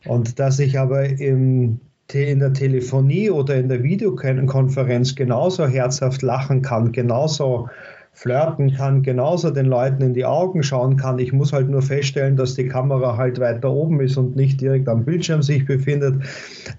Und 0.05 0.38
dass 0.38 0.59
ich 0.59 0.79
aber 0.79 1.05
im 1.05 1.81
in 2.14 2.40
der 2.40 2.53
Telefonie 2.53 3.31
oder 3.31 3.57
in 3.57 3.71
der 3.71 3.83
Videokonferenz 3.83 5.14
genauso 5.14 5.66
herzhaft 5.66 6.21
lachen 6.21 6.61
kann, 6.61 6.92
genauso 6.92 7.71
flirten 8.12 8.75
kann, 8.75 9.03
genauso 9.03 9.51
den 9.51 9.66
Leuten 9.66 10.03
in 10.03 10.14
die 10.14 10.25
Augen 10.25 10.62
schauen 10.62 10.96
kann. 10.96 11.18
Ich 11.18 11.33
muss 11.33 11.53
halt 11.53 11.68
nur 11.68 11.83
feststellen, 11.83 12.37
dass 12.37 12.55
die 12.55 12.68
Kamera 12.68 13.16
halt 13.16 13.40
weiter 13.40 13.72
oben 13.72 14.01
ist 14.01 14.16
und 14.16 14.37
nicht 14.37 14.61
direkt 14.61 14.88
am 14.88 15.05
Bildschirm 15.05 15.42
sich 15.42 15.64
befindet. 15.64 16.22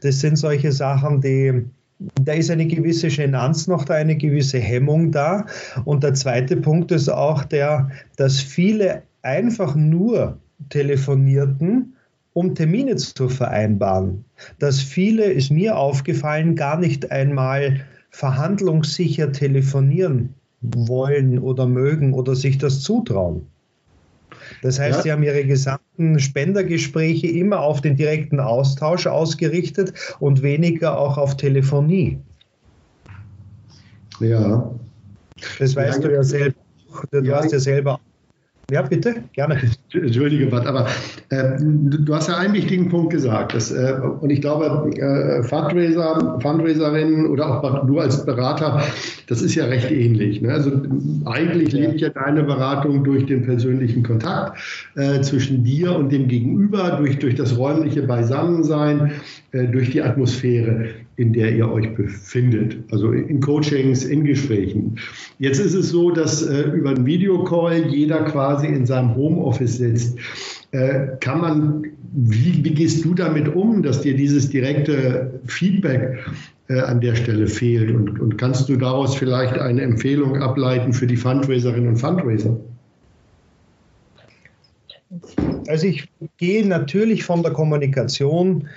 Das 0.02 0.20
sind 0.20 0.38
solche 0.38 0.72
Sachen, 0.72 1.22
die, 1.22 1.66
da 2.24 2.34
ist 2.34 2.52
eine 2.52 2.68
gewisse 2.68 3.08
Genanz 3.08 3.68
noch 3.68 3.84
da, 3.84 3.96
eine 3.96 4.16
gewisse 4.16 4.60
Hemmung 4.60 5.12
da. 5.12 5.46
Und 5.86 6.04
der 6.04 6.14
zweite 6.14 6.56
Punkt 6.56 6.92
ist 6.92 7.10
auch 7.10 7.44
der, 7.44 7.90
dass 8.16 8.40
viele 8.40 9.02
einfach 9.24 9.76
nur 9.76 10.38
telefonierten, 10.70 11.96
um 12.34 12.54
Termine 12.54 12.96
zu 12.96 13.28
vereinbaren. 13.28 14.24
Dass 14.60 14.82
viele, 14.82 15.26
ist 15.26 15.52
mir 15.52 15.78
aufgefallen, 15.78 16.56
gar 16.56 16.80
nicht 16.80 17.12
einmal 17.12 17.82
verhandlungssicher 18.12 19.32
telefonieren 19.32 20.36
wollen 20.64 21.40
oder 21.40 21.68
mögen 21.68 22.14
oder 22.14 22.36
sich 22.36 22.58
das 22.58 22.80
zutrauen. 22.82 23.48
Das 24.62 24.80
heißt, 24.80 24.98
ja. 24.98 25.04
sie 25.04 25.12
haben 25.12 25.24
ihre 25.24 25.46
gesamten 25.46 26.20
Spendergespräche 26.20 27.28
immer 27.28 27.60
auf 27.60 27.82
den 27.82 27.96
direkten 27.96 28.40
Austausch 28.40 29.08
ausgerichtet 29.08 29.94
und 30.20 30.42
weniger 30.42 30.98
auch 30.98 31.18
auf 31.18 31.38
Telefonie. 31.38 32.20
Ja. 34.20 34.74
Das 35.60 35.76
weißt 35.76 36.02
ja, 36.02 36.08
du 36.08 36.14
ja 36.16 36.24
selber. 36.24 36.56
Du 37.12 37.20
ja, 37.20 37.38
hast 37.38 37.52
ja 37.52 37.60
selber 37.60 38.00
ja, 38.74 38.82
bitte, 38.82 39.24
gerne. 39.34 39.60
Entschuldige, 39.94 40.48
Bart, 40.48 40.66
aber 40.66 40.88
äh, 41.30 41.58
du 41.60 42.16
hast 42.16 42.28
ja 42.28 42.38
einen 42.38 42.56
wichtigen 42.56 42.90
Punkt 42.90 43.12
gesagt. 43.12 43.54
Dass, 43.54 43.72
äh, 43.72 43.94
und 44.20 44.32
ich 44.32 44.42
glaube, 44.42 44.90
äh, 44.98 45.44
Fundraiser, 45.44 46.40
Fundraiserinnen 46.42 47.28
oder 47.28 47.64
auch 47.64 47.86
du 47.86 48.00
als 48.00 48.26
Berater, 48.26 48.82
das 49.28 49.44
ist 49.44 49.54
ja 49.54 49.66
recht 49.66 49.92
ähnlich. 49.92 50.42
Ne? 50.42 50.52
Also 50.52 50.72
eigentlich 51.26 51.72
lebt 51.72 52.02
ja 52.02 52.10
deine 52.10 52.44
Beratung 52.44 53.04
durch 53.04 53.28
den 53.28 53.44
persönlichen 53.44 54.02
Kontakt 54.02 54.60
äh, 54.96 55.22
zwischen 55.22 55.64
dir 55.64 55.96
und 55.96 56.12
dem 56.12 56.28
Gegenüber, 56.28 56.98
durch, 56.98 57.20
durch 57.20 57.36
das 57.36 57.56
räumliche 57.56 58.02
Beisammensein, 58.02 59.12
äh, 59.52 59.68
durch 59.68 59.92
die 59.92 60.02
Atmosphäre 60.02 60.90
in 61.16 61.34
der 61.34 61.56
ihr 61.56 61.72
euch 61.72 61.94
befindet, 61.96 62.78
also 62.92 63.12
in 63.12 63.40
Coachings, 63.40 64.04
in 64.04 64.24
Gesprächen. 64.24 64.98
Jetzt 65.40 65.60
ist 65.60 65.74
es 65.74 65.90
so, 65.90 66.12
dass 66.12 66.42
äh, 66.48 66.64
über 66.72 66.90
einen 66.90 67.06
Videocall 67.06 67.88
jeder 67.88 68.24
quasi 68.24 68.68
in 68.68 68.86
seinem 68.86 69.16
Homeoffice 69.16 69.78
sitzt. 69.78 70.18
Äh, 70.72 71.18
kann 71.20 71.42
man, 71.42 71.84
wie, 72.14 72.64
wie, 72.64 72.74
gehst 72.74 73.06
du 73.06 73.14
damit 73.14 73.54
um, 73.54 73.84
dass 73.84 74.02
dir 74.02 74.16
dieses 74.16 74.50
direkte 74.50 75.40
Feedback 75.46 76.20
äh, 76.68 76.80
an 76.80 77.00
der 77.00 77.16
Stelle 77.16 77.48
fehlt? 77.48 77.94
Und, 77.94 78.20
und 78.20 78.38
kannst 78.38 78.70
du 78.70 78.76
daraus 78.76 79.16
vielleicht 79.16 79.58
eine 79.60 79.82
Empfehlung 79.82 80.38
ableiten 80.38 80.94
für 80.94 81.06
die 81.06 81.18
Fundraiserinnen 81.18 81.90
und 81.90 81.98
Fundraiser? 81.98 82.60
Also 85.68 85.88
ich 85.88 86.08
gehe 86.38 86.66
natürlich 86.66 87.24
von 87.24 87.44
der 87.44 87.52
Kommunikation 87.54 88.68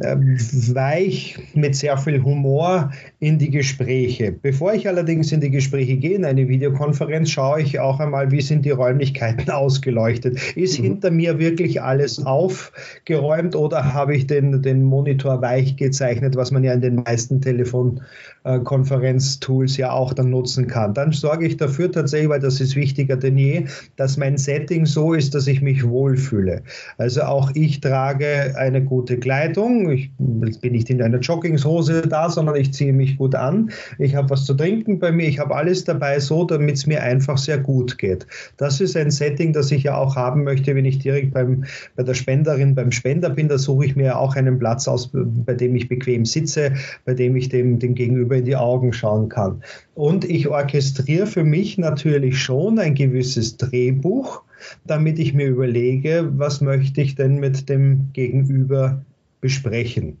äh, 0.00 0.16
weich 0.16 1.38
mit 1.54 1.76
sehr 1.76 1.96
viel 1.98 2.22
Humor 2.22 2.90
in 3.20 3.38
die 3.38 3.50
Gespräche. 3.50 4.32
Bevor 4.32 4.72
ich 4.74 4.88
allerdings 4.88 5.30
in 5.32 5.40
die 5.40 5.50
Gespräche 5.50 5.96
gehe, 5.96 6.14
in 6.16 6.24
eine 6.24 6.48
Videokonferenz, 6.48 7.30
schaue 7.30 7.62
ich 7.62 7.80
auch 7.80 7.98
einmal, 8.00 8.30
wie 8.30 8.40
sind 8.40 8.64
die 8.64 8.70
Räumlichkeiten 8.70 9.50
ausgeleuchtet. 9.50 10.56
Ist 10.56 10.78
mhm. 10.78 10.84
hinter 10.84 11.10
mir 11.10 11.38
wirklich 11.38 11.82
alles 11.82 12.24
aufgeräumt 12.24 13.54
oder 13.56 13.92
habe 13.92 14.16
ich 14.16 14.26
den, 14.26 14.62
den 14.62 14.84
Monitor 14.84 15.42
weich 15.42 15.76
gezeichnet, 15.76 16.34
was 16.36 16.50
man 16.50 16.64
ja 16.64 16.72
in 16.72 16.80
den 16.80 16.94
meisten 16.96 17.40
Telefonkonferenztools 17.40 19.76
ja 19.76 19.92
auch 19.92 20.12
dann 20.12 20.30
nutzen 20.30 20.66
kann. 20.66 20.92
Dann 20.94 21.12
sorge 21.12 21.46
ich 21.46 21.56
dafür 21.56 21.92
tatsächlich, 21.92 22.30
weil 22.30 22.40
das 22.40 22.60
ist 22.60 22.74
wichtiger 22.76 23.16
denn 23.16 23.38
je, 23.38 23.66
dass 23.96 24.16
mein 24.16 24.38
Setting 24.38 24.86
so 24.86 25.14
ist, 25.14 25.34
dass 25.34 25.46
ich 25.46 25.60
mich 25.60 25.84
wohlfühle. 26.18 26.62
Also 26.98 27.22
auch 27.22 27.50
ich 27.54 27.80
trage 27.80 28.54
eine 28.56 28.82
gute 28.82 29.18
Kleidung. 29.18 29.90
Ich 29.90 30.10
bin 30.16 30.72
nicht 30.72 30.90
in 30.90 31.02
einer 31.02 31.18
Joggingshose 31.18 32.02
da, 32.02 32.28
sondern 32.28 32.56
ich 32.56 32.72
ziehe 32.72 32.92
mich 32.92 33.16
gut 33.16 33.34
an. 33.34 33.70
Ich 33.98 34.14
habe 34.14 34.30
was 34.30 34.44
zu 34.44 34.54
trinken 34.54 34.98
bei 34.98 35.12
mir. 35.12 35.28
Ich 35.28 35.38
habe 35.38 35.54
alles 35.54 35.84
dabei, 35.84 36.18
so 36.20 36.44
damit 36.44 36.76
es 36.76 36.86
mir 36.86 37.02
einfach 37.02 37.38
sehr 37.38 37.58
gut 37.58 37.98
geht. 37.98 38.26
Das 38.56 38.80
ist 38.80 38.96
ein 38.96 39.10
Setting, 39.10 39.52
das 39.52 39.70
ich 39.70 39.84
ja 39.84 39.96
auch 39.96 40.16
haben 40.16 40.44
möchte, 40.44 40.74
wenn 40.74 40.84
ich 40.84 40.98
direkt 40.98 41.32
beim, 41.32 41.64
bei 41.96 42.02
der 42.02 42.14
Spenderin, 42.14 42.74
beim 42.74 42.92
Spender 42.92 43.30
bin. 43.30 43.48
Da 43.48 43.58
suche 43.58 43.86
ich 43.86 43.96
mir 43.96 44.18
auch 44.18 44.36
einen 44.36 44.58
Platz 44.58 44.88
aus, 44.88 45.10
bei 45.12 45.54
dem 45.54 45.76
ich 45.76 45.88
bequem 45.88 46.24
sitze, 46.24 46.72
bei 47.04 47.14
dem 47.14 47.36
ich 47.36 47.48
dem, 47.48 47.78
dem 47.78 47.94
Gegenüber 47.94 48.36
in 48.36 48.44
die 48.44 48.56
Augen 48.56 48.92
schauen 48.92 49.28
kann. 49.28 49.62
Und 49.94 50.24
ich 50.24 50.48
orchestriere 50.48 51.26
für 51.26 51.44
mich 51.44 51.78
natürlich 51.78 52.38
schon 52.38 52.78
ein 52.78 52.94
gewisses 52.94 53.56
Drehbuch, 53.56 54.42
damit 54.84 55.18
ich 55.18 55.34
mir 55.34 55.48
überlege, 55.48 56.30
was 56.36 56.60
möchte 56.60 57.00
ich 57.00 57.14
denn 57.14 57.38
mit 57.38 57.68
dem 57.68 58.10
Gegenüber 58.12 59.04
besprechen. 59.40 60.18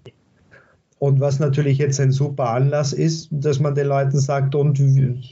Und 0.98 1.20
was 1.20 1.38
natürlich 1.38 1.78
jetzt 1.78 2.00
ein 2.00 2.10
super 2.10 2.50
Anlass 2.50 2.92
ist, 2.92 3.28
dass 3.30 3.60
man 3.60 3.74
den 3.74 3.86
Leuten 3.86 4.18
sagt, 4.18 4.54
und 4.54 4.80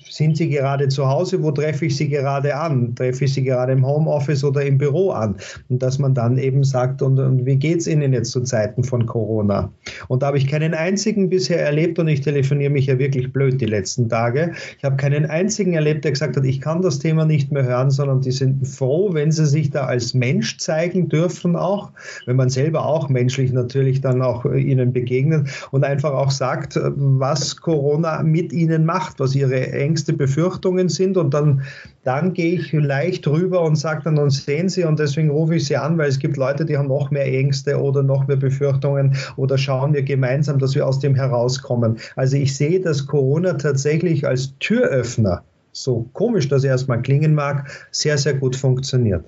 sind 0.09 0.37
sie 0.37 0.49
gerade 0.49 0.89
zu 0.89 1.09
Hause, 1.09 1.43
wo 1.43 1.51
treffe 1.51 1.87
ich 1.87 1.97
sie 1.97 2.09
gerade 2.09 2.55
an? 2.55 2.95
Treffe 2.95 3.25
ich 3.25 3.35
sie 3.35 3.43
gerade 3.43 3.73
im 3.73 3.85
Homeoffice 3.85 4.45
oder 4.45 4.65
im 4.65 4.79
Büro 4.79 5.11
an? 5.11 5.37
Und 5.69 5.83
dass 5.83 5.99
man 5.99 6.15
dann 6.15 6.39
eben 6.39 6.63
sagt, 6.63 7.03
und, 7.03 7.19
und 7.19 7.47
wie 7.47 7.57
geht 7.57 7.81
es 7.81 7.89
Ihnen 7.89 8.13
jetzt 8.13 8.31
zu 8.31 8.43
Zeiten 8.43 8.85
von 8.85 9.07
Corona? 9.07 9.73
Und 10.07 10.23
da 10.23 10.29
habe 10.29 10.39
ich 10.39 10.47
keinen 10.47 10.73
einzigen 10.73 11.29
bisher 11.29 11.61
erlebt, 11.61 11.99
und 11.99 12.07
ich 12.07 12.21
telefoniere 12.21 12.71
mich 12.71 12.87
ja 12.87 12.99
wirklich 12.99 13.33
blöd 13.33 13.61
die 13.61 13.67
letzten 13.67 14.09
Tage, 14.09 14.53
ich 14.79 14.85
habe 14.85 14.97
keinen 14.97 15.27
einzigen 15.27 15.75
erlebt, 15.75 16.05
der 16.05 16.13
gesagt 16.13 16.37
hat, 16.37 16.45
ich 16.45 16.61
kann 16.61 16.83
das 16.83 17.01
Thema 17.01 17.25
nicht 17.25 17.51
mehr 17.51 17.65
hören, 17.65 17.91
sondern 17.91 18.21
die 18.21 18.31
sind 18.31 18.67
froh, 18.69 19.13
wenn 19.15 19.33
sie 19.33 19.47
sich 19.47 19.71
da 19.71 19.87
als 19.87 20.15
Mensch 20.15 20.59
zeigen 20.59 21.09
dürfen 21.09 21.57
auch, 21.57 21.91
wenn 22.27 22.37
man 22.37 22.51
selber 22.51 22.87
auch 22.87 23.09
menschlich 23.09 23.53
natürlich 23.53 24.01
dann 24.01 24.23
auch 24.23 24.45
äh, 24.45 24.61
ihnen 24.61 24.93
begegnet 24.93 25.49
und 25.71 25.85
einfach 25.85 26.13
auch 26.13 26.31
sagt, 26.31 26.79
was 26.83 27.57
Corona 27.57 28.23
mit 28.23 28.53
ihnen 28.53 28.85
macht, 28.85 29.21
was 29.21 29.35
ihre 29.35 29.73
Ängste, 29.73 30.13
Befürchtungen 30.13 30.89
sind. 30.89 31.17
Und 31.17 31.35
dann, 31.35 31.63
dann 32.05 32.33
gehe 32.33 32.55
ich 32.55 32.73
leicht 32.73 33.27
rüber 33.27 33.63
und 33.63 33.77
sage 33.77 34.03
dann, 34.05 34.19
und 34.19 34.31
sehen 34.31 34.69
Sie, 34.69 34.85
und 34.85 34.99
deswegen 34.99 35.31
rufe 35.31 35.57
ich 35.57 35.67
Sie 35.67 35.77
an, 35.77 35.99
weil 35.99 36.09
es 36.09 36.19
gibt 36.19 36.37
Leute, 36.37 36.65
die 36.65 36.77
haben 36.77 36.89
noch 36.89 37.11
mehr 37.11 37.27
Ängste 37.27 37.81
oder 37.81 38.03
noch 38.03 38.27
mehr 38.27 38.37
Befürchtungen 38.37 39.17
oder 39.37 39.59
schauen 39.59 39.93
wir 39.93 40.03
gemeinsam, 40.03 40.59
dass 40.59 40.75
wir 40.75 40.87
aus 40.87 40.99
dem 40.99 41.15
herauskommen. 41.15 41.99
Also 42.17 42.37
ich 42.37 42.57
sehe, 42.57 42.81
dass 42.81 43.07
Corona 43.07 43.55
tatsächlich 43.55 44.27
als 44.27 44.57
Türöffner, 44.59 45.43
so 45.73 46.09
komisch 46.13 46.49
das 46.49 46.65
erstmal 46.65 47.03
klingen 47.03 47.35
mag, 47.35 47.71
sehr, 47.91 48.19
sehr 48.19 48.35
gut 48.35 48.57
funktioniert. 48.57 49.25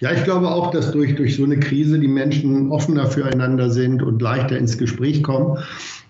Ja, 0.00 0.12
ich 0.12 0.24
glaube 0.24 0.48
auch, 0.48 0.70
dass 0.70 0.92
durch, 0.92 1.14
durch 1.14 1.36
so 1.36 1.44
eine 1.44 1.58
Krise 1.58 1.98
die 1.98 2.08
Menschen 2.08 2.70
offener 2.70 3.06
füreinander 3.06 3.70
sind 3.70 4.02
und 4.02 4.20
leichter 4.20 4.58
ins 4.58 4.78
Gespräch 4.78 5.22
kommen. 5.22 5.58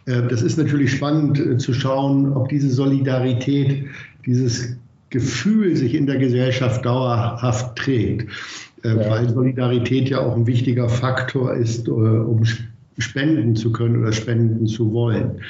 Äh, 0.07 0.23
das 0.29 0.43
ist 0.43 0.59
natürlich 0.59 0.93
spannend 0.93 1.39
äh, 1.39 1.59
zu 1.59 1.73
schauen, 1.73 2.33
ob 2.33 2.49
diese 2.49 2.71
Solidarität, 2.71 3.85
dieses 4.27 4.77
Gefühl 5.11 5.77
sich 5.77 5.95
in 5.95 6.07
der 6.07 6.17
Gesellschaft 6.17 6.85
dauerhaft 6.85 7.77
trägt. 7.77 8.31
Äh, 8.85 8.89
ja. 8.89 9.11
Weil 9.11 9.29
Solidarität 9.31 10.09
ja 10.09 10.21
auch 10.21 10.37
ein 10.37 10.47
wichtiger 10.47 10.89
Faktor 10.89 11.55
ist, 11.55 11.89
um 11.89 12.43
spenden 12.99 13.57
zu 13.57 13.73
können 13.73 14.01
oder 14.01 14.13
spenden 14.13 14.67
zu 14.67 14.93
wollen. 14.93 15.41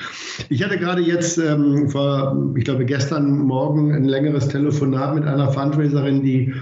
Ich 0.49 0.63
hatte 0.63 0.79
gerade 0.79 1.03
jetzt 1.03 1.39
ähm, 1.39 1.89
vor, 1.89 2.53
ich 2.57 2.65
glaube 2.65 2.85
gestern 2.85 3.39
Morgen 3.39 3.93
ein 3.95 4.05
längeres 4.05 4.49
Telefonat 4.49 5.15
mit 5.15 5.25
einer 5.25 5.51
Fundraiserin, 5.51 6.23
die 6.23 6.55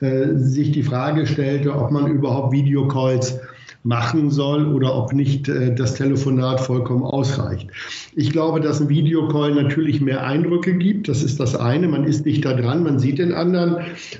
äh, 0.00 0.34
sich 0.34 0.72
die 0.72 0.82
Frage 0.82 1.26
stellte, 1.26 1.74
ob 1.74 1.90
man 1.90 2.08
überhaupt 2.08 2.52
Videocalls 2.52 3.40
machen 3.84 4.30
soll 4.30 4.72
oder 4.72 4.94
ob 4.96 5.12
nicht 5.12 5.48
äh, 5.48 5.74
das 5.74 5.94
Telefonat 5.94 6.60
vollkommen 6.60 7.02
ausreicht. 7.02 7.68
Ich 8.14 8.30
glaube, 8.30 8.60
dass 8.60 8.80
ein 8.80 8.88
Videocall 8.88 9.54
natürlich 9.54 10.00
mehr 10.00 10.24
Eindrücke 10.24 10.74
gibt. 10.74 11.08
Das 11.08 11.22
ist 11.22 11.40
das 11.40 11.56
eine. 11.56 11.88
Man 11.88 12.04
ist 12.04 12.24
nicht 12.24 12.44
da 12.44 12.52
dran, 12.54 12.84
man 12.84 12.98
sieht 12.98 13.18
den 13.18 13.32
anderen. 13.32 13.78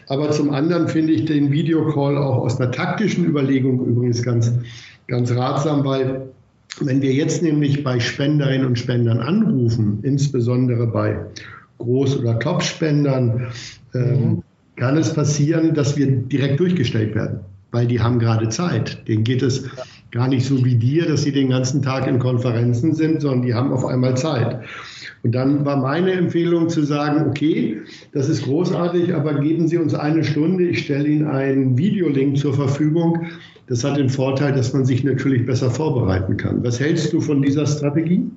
Aber 0.08 0.30
zum 0.30 0.50
anderen 0.50 0.88
finde 0.88 1.12
ich 1.12 1.26
den 1.26 1.52
Videocall 1.52 2.18
auch 2.18 2.38
aus 2.38 2.60
einer 2.60 2.72
taktischen 2.72 3.24
Überlegung 3.24 3.84
übrigens 3.86 4.22
ganz, 4.22 4.52
ganz 5.08 5.30
ratsam, 5.32 5.84
weil 5.84 6.28
wenn 6.80 7.02
wir 7.02 7.12
jetzt 7.12 7.42
nämlich 7.42 7.84
bei 7.84 8.00
Spenderinnen 8.00 8.66
und 8.66 8.78
Spendern 8.78 9.18
anrufen, 9.20 9.98
insbesondere 10.02 10.86
bei 10.86 11.18
Groß- 11.78 12.18
oder 12.20 12.38
Top-Spendern, 12.38 13.48
ähm, 13.94 14.02
mhm. 14.02 14.42
kann 14.76 14.96
es 14.96 15.12
passieren, 15.12 15.74
dass 15.74 15.96
wir 15.96 16.06
direkt 16.06 16.60
durchgestellt 16.60 17.14
werden 17.14 17.40
weil 17.72 17.86
die 17.86 18.00
haben 18.00 18.18
gerade 18.18 18.48
Zeit. 18.50 19.08
Denen 19.08 19.24
geht 19.24 19.42
es 19.42 19.64
gar 20.12 20.28
nicht 20.28 20.46
so 20.46 20.62
wie 20.64 20.76
dir, 20.76 21.06
dass 21.06 21.22
sie 21.22 21.32
den 21.32 21.48
ganzen 21.48 21.82
Tag 21.82 22.06
in 22.06 22.18
Konferenzen 22.18 22.94
sind, 22.94 23.22
sondern 23.22 23.42
die 23.42 23.54
haben 23.54 23.72
auf 23.72 23.84
einmal 23.86 24.16
Zeit. 24.16 24.60
Und 25.22 25.34
dann 25.34 25.64
war 25.64 25.76
meine 25.76 26.12
Empfehlung 26.12 26.68
zu 26.68 26.82
sagen, 26.82 27.26
okay, 27.28 27.80
das 28.12 28.28
ist 28.28 28.44
großartig, 28.44 29.14
aber 29.14 29.40
geben 29.40 29.68
Sie 29.68 29.78
uns 29.78 29.94
eine 29.94 30.22
Stunde, 30.22 30.64
ich 30.64 30.84
stelle 30.84 31.08
Ihnen 31.08 31.26
einen 31.26 31.78
Videolink 31.78 32.36
zur 32.36 32.54
Verfügung. 32.54 33.26
Das 33.72 33.84
hat 33.84 33.96
den 33.96 34.10
Vorteil, 34.10 34.52
dass 34.52 34.74
man 34.74 34.84
sich 34.84 35.02
natürlich 35.02 35.46
besser 35.46 35.70
vorbereiten 35.70 36.36
kann. 36.36 36.62
Was 36.62 36.78
hältst 36.78 37.10
du 37.14 37.22
von 37.22 37.40
dieser 37.40 37.64
Strategie? 37.64 38.30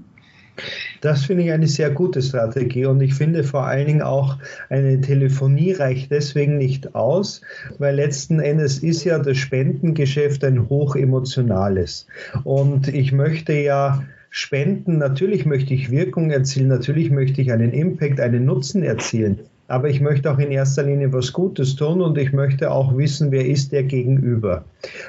Das 1.01 1.25
finde 1.25 1.43
ich 1.43 1.51
eine 1.51 1.67
sehr 1.67 1.89
gute 1.89 2.21
Strategie 2.21 2.85
und 2.85 3.01
ich 3.01 3.15
finde 3.15 3.43
vor 3.43 3.65
allen 3.65 3.85
Dingen 3.85 4.01
auch 4.01 4.37
eine 4.69 5.01
Telefonie 5.01 5.73
reicht 5.73 6.09
deswegen 6.09 6.57
nicht 6.57 6.95
aus, 6.95 7.41
weil 7.79 7.95
letzten 7.97 8.39
Endes 8.39 8.79
ist 8.79 9.03
ja 9.03 9.19
das 9.19 9.35
Spendengeschäft 9.35 10.41
ein 10.45 10.69
hochemotionales 10.69 12.07
und 12.45 12.87
ich 12.87 13.11
möchte 13.11 13.51
ja 13.51 14.05
Spenden, 14.29 14.99
natürlich 14.99 15.45
möchte 15.45 15.73
ich 15.73 15.91
Wirkung 15.91 16.31
erzielen, 16.31 16.69
natürlich 16.69 17.11
möchte 17.11 17.41
ich 17.41 17.51
einen 17.51 17.73
Impact, 17.73 18.21
einen 18.21 18.45
Nutzen 18.45 18.83
erzielen. 18.83 19.41
Aber 19.67 19.89
ich 19.89 19.99
möchte 19.99 20.31
auch 20.31 20.37
in 20.37 20.51
erster 20.51 20.83
Linie 20.83 21.11
was 21.11 21.33
Gutes 21.33 21.75
tun 21.75 22.01
und 22.01 22.17
ich 22.17 22.33
möchte 22.33 22.71
auch 22.71 22.95
wissen, 22.95 23.31
wer 23.31 23.45
ist 23.45 23.71
der 23.71 23.83
Gegenüber. 23.83 24.63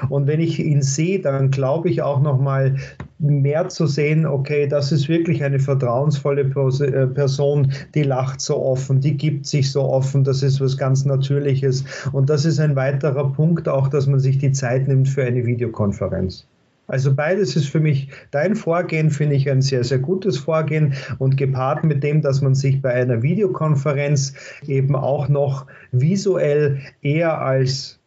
Und 0.09 0.25
wenn 0.25 0.39
ich 0.39 0.59
ihn 0.59 0.81
sehe, 0.81 1.19
dann 1.19 1.51
glaube 1.51 1.89
ich 1.89 2.01
auch 2.01 2.21
noch 2.21 2.39
mal 2.39 2.75
mehr 3.19 3.69
zu 3.69 3.85
sehen, 3.85 4.25
okay, 4.25 4.67
das 4.67 4.91
ist 4.91 5.09
wirklich 5.09 5.43
eine 5.43 5.59
vertrauensvolle 5.59 6.41
äh, 6.41 7.07
Person, 7.07 7.71
die 7.93 8.03
lacht 8.03 8.41
so 8.41 8.57
offen, 8.57 8.99
die 8.99 9.15
gibt 9.15 9.45
sich 9.45 9.71
so 9.71 9.83
offen, 9.83 10.23
das 10.23 10.43
ist 10.43 10.59
was 10.59 10.77
ganz 10.77 11.05
Natürliches. 11.05 11.83
Und 12.11 12.29
das 12.29 12.45
ist 12.45 12.59
ein 12.59 12.75
weiterer 12.75 13.31
Punkt 13.31 13.69
auch, 13.69 13.87
dass 13.87 14.07
man 14.07 14.19
sich 14.19 14.37
die 14.39 14.51
Zeit 14.51 14.87
nimmt 14.87 15.07
für 15.07 15.23
eine 15.23 15.45
Videokonferenz. 15.45 16.47
Also 16.87 17.13
beides 17.13 17.55
ist 17.57 17.67
für 17.67 17.81
mich, 17.81 18.09
dein 18.31 18.55
Vorgehen 18.55 19.11
finde 19.11 19.35
ich 19.35 19.49
ein 19.49 19.61
sehr, 19.61 19.83
sehr 19.83 19.99
gutes 19.99 20.37
Vorgehen 20.37 20.93
und 21.19 21.35
gepaart 21.35 21.83
mit 21.83 22.01
dem, 22.01 22.21
dass 22.21 22.41
man 22.41 22.55
sich 22.55 22.81
bei 22.81 22.93
einer 22.93 23.21
Videokonferenz 23.21 24.33
eben 24.67 24.95
auch 24.95 25.27
noch 25.27 25.67
visuell 25.91 26.79
eher 27.01 27.41
als 27.41 27.99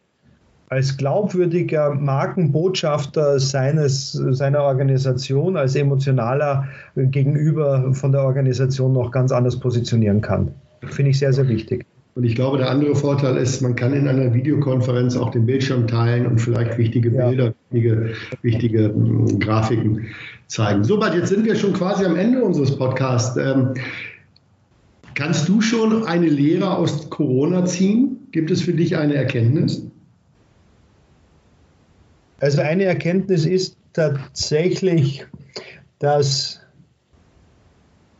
als 0.69 0.95
glaubwürdiger 0.95 1.93
Markenbotschafter 1.93 3.41
seines, 3.41 4.13
seiner 4.13 4.61
Organisation, 4.61 5.57
als 5.57 5.75
emotionaler 5.75 6.65
Gegenüber 6.95 7.93
von 7.93 8.13
der 8.13 8.23
Organisation 8.23 8.93
noch 8.93 9.11
ganz 9.11 9.33
anders 9.33 9.59
positionieren 9.59 10.21
kann. 10.21 10.53
Finde 10.83 11.11
ich 11.11 11.19
sehr, 11.19 11.33
sehr 11.33 11.49
wichtig. 11.49 11.85
Und 12.13 12.25
ich 12.25 12.35
glaube, 12.35 12.57
der 12.57 12.69
andere 12.69 12.93
Vorteil 12.95 13.37
ist, 13.37 13.61
man 13.61 13.75
kann 13.75 13.93
in 13.93 14.07
einer 14.07 14.33
Videokonferenz 14.33 15.15
auch 15.15 15.31
den 15.31 15.45
Bildschirm 15.45 15.87
teilen 15.87 16.27
und 16.27 16.39
vielleicht 16.39 16.77
wichtige 16.77 17.09
Bilder, 17.09 17.45
ja. 17.45 17.53
wichtige, 17.69 18.13
wichtige 18.41 18.83
hm, 18.93 19.39
Grafiken 19.39 20.07
zeigen. 20.47 20.83
Soweit, 20.83 21.15
jetzt 21.15 21.29
sind 21.29 21.45
wir 21.45 21.55
schon 21.55 21.73
quasi 21.73 22.03
am 22.03 22.17
Ende 22.17 22.43
unseres 22.43 22.75
Podcasts. 22.75 23.37
Ähm, 23.37 23.75
kannst 25.15 25.47
du 25.47 25.61
schon 25.61 26.05
eine 26.05 26.27
Lehre 26.27 26.75
aus 26.75 27.09
Corona 27.09 27.65
ziehen? 27.65 28.27
Gibt 28.31 28.51
es 28.51 28.61
für 28.61 28.73
dich 28.73 28.97
eine 28.97 29.15
Erkenntnis? 29.15 29.87
Also 32.41 32.61
eine 32.61 32.85
Erkenntnis 32.85 33.45
ist 33.45 33.77
tatsächlich, 33.93 35.25
dass 35.99 36.60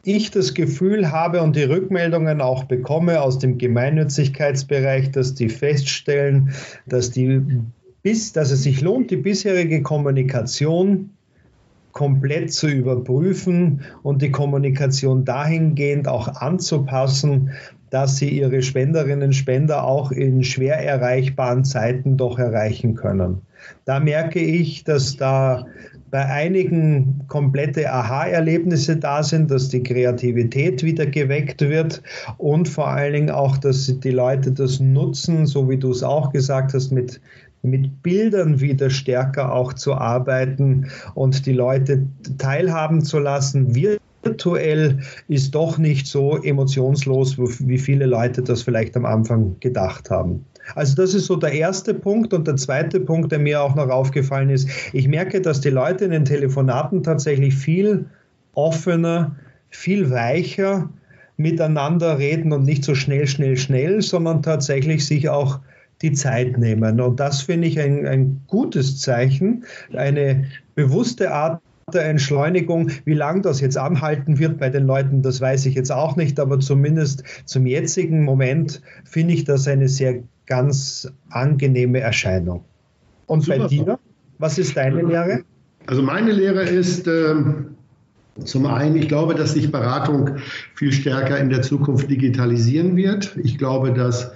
ich 0.04 0.32
das 0.32 0.54
Gefühl 0.54 1.12
habe 1.12 1.42
und 1.42 1.56
die 1.56 1.64
Rückmeldungen 1.64 2.42
auch 2.42 2.64
bekomme 2.64 3.22
aus 3.22 3.40
dem 3.40 3.58
Gemeinnützigkeitsbereich, 3.58 5.12
dass 5.12 5.36
die 5.36 5.50
feststellen, 5.50 6.52
dass, 6.88 7.12
die, 7.12 7.42
bis, 8.02 8.34
dass 8.34 8.52
es 8.52 8.64
sich 8.64 8.82
lohnt, 8.82 9.12
die 9.12 9.18
bisherige 9.18 9.82
Kommunikation 9.82 11.12
komplett 11.92 12.54
zu 12.54 12.68
überprüfen 12.68 13.82
und 14.02 14.22
die 14.22 14.32
Kommunikation 14.32 15.26
dahingehend 15.26 16.08
auch 16.08 16.28
anzupassen, 16.28 17.52
dass 17.90 18.16
sie 18.16 18.30
ihre 18.30 18.62
Spenderinnen 18.62 19.24
und 19.28 19.34
Spender 19.34 19.84
auch 19.84 20.12
in 20.12 20.44
schwer 20.44 20.78
erreichbaren 20.78 21.66
Zeiten 21.66 22.16
doch 22.16 22.40
erreichen 22.40 22.96
können. 22.96 23.42
Da 23.84 24.00
merke 24.00 24.40
ich, 24.40 24.86
dass 24.86 25.18
da 25.18 25.68
bei 26.12 26.26
einigen 26.26 27.24
komplette 27.28 27.92
Aha-Erlebnisse 27.92 28.98
da 28.98 29.24
sind, 29.24 29.50
dass 29.50 29.70
die 29.70 29.82
Kreativität 29.82 30.84
wieder 30.84 31.06
geweckt 31.06 31.62
wird 31.62 32.04
und 32.38 32.68
vor 32.68 32.90
allen 32.90 33.14
Dingen 33.14 33.30
auch, 33.32 33.58
dass 33.58 34.00
die 34.00 34.12
Leute 34.12 34.52
das 34.52 34.82
nutzen, 34.82 35.48
so 35.48 35.70
wie 35.70 35.78
du 35.78 35.92
es 35.92 36.04
auch 36.04 36.34
gesagt 36.34 36.74
hast, 36.74 36.92
mit, 36.92 37.22
mit 37.62 38.04
Bildern 38.04 38.60
wieder 38.60 38.90
stärker 38.90 39.54
auch 39.54 39.72
zu 39.74 39.94
arbeiten 39.94 40.88
und 41.16 41.46
die 41.46 41.54
Leute 41.54 42.06
teilhaben 42.38 43.04
zu 43.04 43.18
lassen. 43.18 43.74
Virtuell 44.24 45.00
ist 45.30 45.56
doch 45.56 45.78
nicht 45.78 46.08
so 46.08 46.38
emotionslos, 46.38 47.38
wie 47.40 47.80
viele 47.80 48.06
Leute 48.06 48.42
das 48.42 48.64
vielleicht 48.64 48.98
am 48.98 49.06
Anfang 49.06 49.56
gedacht 49.62 50.12
haben. 50.12 50.46
Also 50.76 50.96
das 50.96 51.14
ist 51.14 51.26
so 51.26 51.36
der 51.36 51.54
erste 51.54 51.94
Punkt. 51.94 52.34
Und 52.34 52.48
der 52.48 52.56
zweite 52.56 53.00
Punkt, 53.00 53.32
der 53.32 53.40
mir 53.40 53.62
auch 53.62 53.76
noch 53.76 53.90
aufgefallen 53.90 54.50
ist, 54.50 54.70
ich 54.94 55.08
merke, 55.08 55.42
dass 55.42 55.62
die 55.62 55.70
Leute 55.70 56.06
in 56.06 56.12
den 56.12 56.26
Telefonaten 56.26 57.04
tatsächlich 57.04 57.56
viel 57.56 58.06
offener, 58.54 59.36
viel 59.70 60.10
weicher 60.12 60.90
miteinander 61.38 62.20
reden 62.20 62.52
und 62.52 62.64
nicht 62.64 62.84
so 62.84 62.96
schnell, 62.96 63.28
schnell, 63.28 63.58
schnell, 63.58 64.02
sondern 64.02 64.44
tatsächlich 64.44 65.06
sich 65.06 65.30
auch 65.30 65.60
die 66.02 66.14
Zeit 66.14 66.58
nehmen. 66.58 67.00
Und 67.00 67.20
das 67.20 67.44
finde 67.44 67.68
ich 67.68 67.80
ein, 67.80 68.06
ein 68.08 68.42
gutes 68.48 69.00
Zeichen, 69.00 69.64
eine 69.94 70.46
bewusste 70.76 71.32
Art 71.32 71.62
der 71.92 72.06
Entschleunigung. 72.06 72.92
Wie 73.06 73.14
lange 73.14 73.42
das 73.42 73.62
jetzt 73.62 73.78
anhalten 73.78 74.40
wird 74.40 74.58
bei 74.58 74.70
den 74.70 74.86
Leuten, 74.86 75.22
das 75.22 75.42
weiß 75.42 75.66
ich 75.66 75.76
jetzt 75.76 75.92
auch 75.92 76.16
nicht, 76.16 76.40
aber 76.40 76.60
zumindest 76.60 77.24
zum 77.46 77.66
jetzigen 77.66 78.24
Moment 78.24 78.82
finde 79.06 79.34
ich 79.34 79.44
das 79.44 79.68
eine 79.68 79.88
sehr 79.88 80.24
ganz 80.46 81.12
angenehme 81.30 82.00
Erscheinung. 82.00 82.64
Und 83.28 83.44
Super. 83.44 83.60
bei 83.60 83.68
dir, 83.68 84.00
was 84.40 84.58
ist 84.58 84.76
deine 84.76 85.02
Lehre? 85.02 85.44
Also 85.88 86.02
meine 86.02 86.32
Lehre 86.32 86.64
ist 86.64 87.08
äh, 87.08 87.36
zum 88.44 88.66
einen, 88.66 88.96
ich 88.96 89.08
glaube, 89.08 89.36
dass 89.36 89.54
sich 89.54 89.72
Beratung 89.72 90.38
viel 90.76 90.92
stärker 90.92 91.38
in 91.38 91.50
der 91.50 91.62
Zukunft 91.62 92.10
digitalisieren 92.10 92.96
wird. 92.96 93.38
Ich 93.44 93.58
glaube, 93.58 93.94
dass 93.94 94.32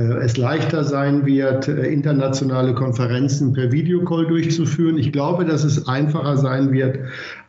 es 0.00 0.36
leichter 0.36 0.84
sein 0.84 1.24
wird, 1.24 1.68
äh, 1.68 1.86
internationale 1.86 2.74
Konferenzen 2.74 3.52
per 3.52 3.70
Videocall 3.70 4.26
durchzuführen. 4.26 4.98
Ich 4.98 5.12
glaube, 5.12 5.44
dass 5.44 5.64
es 5.64 5.86
einfacher 5.86 6.36
sein 6.36 6.72
wird, 6.72 6.98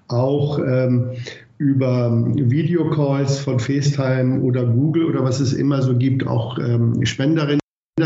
auch 0.07 0.59
ähm, 0.59 1.11
über 1.57 2.11
Videocalls 2.35 3.39
von 3.39 3.59
FaceTime 3.59 4.41
oder 4.41 4.65
Google 4.65 5.05
oder 5.05 5.23
was 5.23 5.39
es 5.39 5.53
immer 5.53 5.81
so 5.81 5.95
gibt, 5.97 6.27
auch 6.27 6.59
ähm, 6.59 7.03
Spenderinnen 7.05 7.59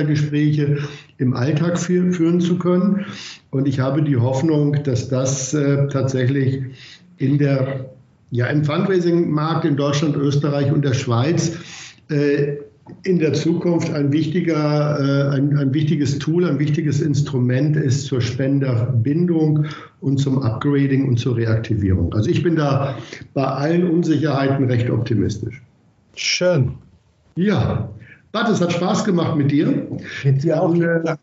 Gespräche 0.05 0.77
im 1.17 1.33
Alltag 1.33 1.79
führen 1.79 2.41
zu 2.41 2.59
können. 2.59 3.07
Und 3.49 3.67
ich 3.67 3.79
habe 3.79 4.03
die 4.03 4.17
Hoffnung, 4.17 4.83
dass 4.83 5.09
das 5.09 5.53
äh, 5.55 5.87
tatsächlich 5.87 6.61
in 7.17 7.39
der, 7.39 7.89
ja, 8.29 8.45
im 8.45 8.63
Fundraising-Markt 8.63 9.65
in 9.65 9.75
Deutschland, 9.77 10.15
Österreich 10.15 10.71
und 10.71 10.85
der 10.85 10.93
Schweiz 10.93 11.57
äh, 12.09 12.57
in 13.03 13.19
der 13.19 13.33
Zukunft 13.33 13.93
ein, 13.93 14.11
wichtiger, 14.11 14.99
äh, 14.99 15.35
ein, 15.35 15.57
ein 15.57 15.73
wichtiges 15.73 16.19
Tool, 16.19 16.45
ein 16.45 16.59
wichtiges 16.59 17.01
Instrument 17.01 17.75
ist 17.75 18.05
zur 18.05 18.21
Spenderbindung 18.21 19.65
und 20.01 20.17
zum 20.17 20.41
Upgrading 20.41 21.07
und 21.07 21.17
zur 21.17 21.37
Reaktivierung. 21.37 22.13
Also 22.13 22.29
ich 22.29 22.43
bin 22.43 22.55
da 22.55 22.97
bei 23.33 23.45
allen 23.45 23.89
Unsicherheiten 23.89 24.65
recht 24.65 24.89
optimistisch. 24.89 25.61
Schön. 26.15 26.73
Ja, 27.35 27.89
Bart, 28.31 28.49
es 28.49 28.61
hat 28.61 28.73
Spaß 28.73 29.05
gemacht 29.05 29.35
mit 29.37 29.51
dir. 29.51 29.87
Mit 30.23 30.43
dir 30.43 30.61
auch. 30.61 30.73
Dann 30.75 31.17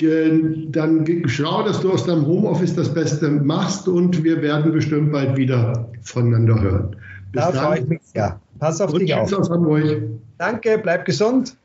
äh, 0.00 1.12
äh, 1.12 1.28
schau, 1.28 1.62
dass 1.62 1.80
du 1.80 1.92
aus 1.92 2.04
deinem 2.04 2.26
Homeoffice 2.26 2.74
das 2.74 2.92
Beste 2.92 3.30
machst 3.30 3.88
und 3.88 4.22
wir 4.22 4.42
werden 4.42 4.72
bestimmt 4.72 5.12
bald 5.12 5.36
wieder 5.36 5.88
voneinander 6.02 6.60
hören. 6.60 6.96
Bis 7.32 7.42
da 7.42 7.52
dann. 7.52 7.64
freue 7.64 7.78
ich 7.78 7.88
mich, 7.88 8.00
ja. 8.14 8.40
Pass 8.60 8.80
auf 8.80 8.92
und 8.92 9.00
dich 9.00 9.14
auf. 9.14 9.32
Aus 9.32 9.50
Hamburg. 9.50 10.02
Danke, 10.38 10.78
bleib 10.78 11.04
gesund. 11.04 11.56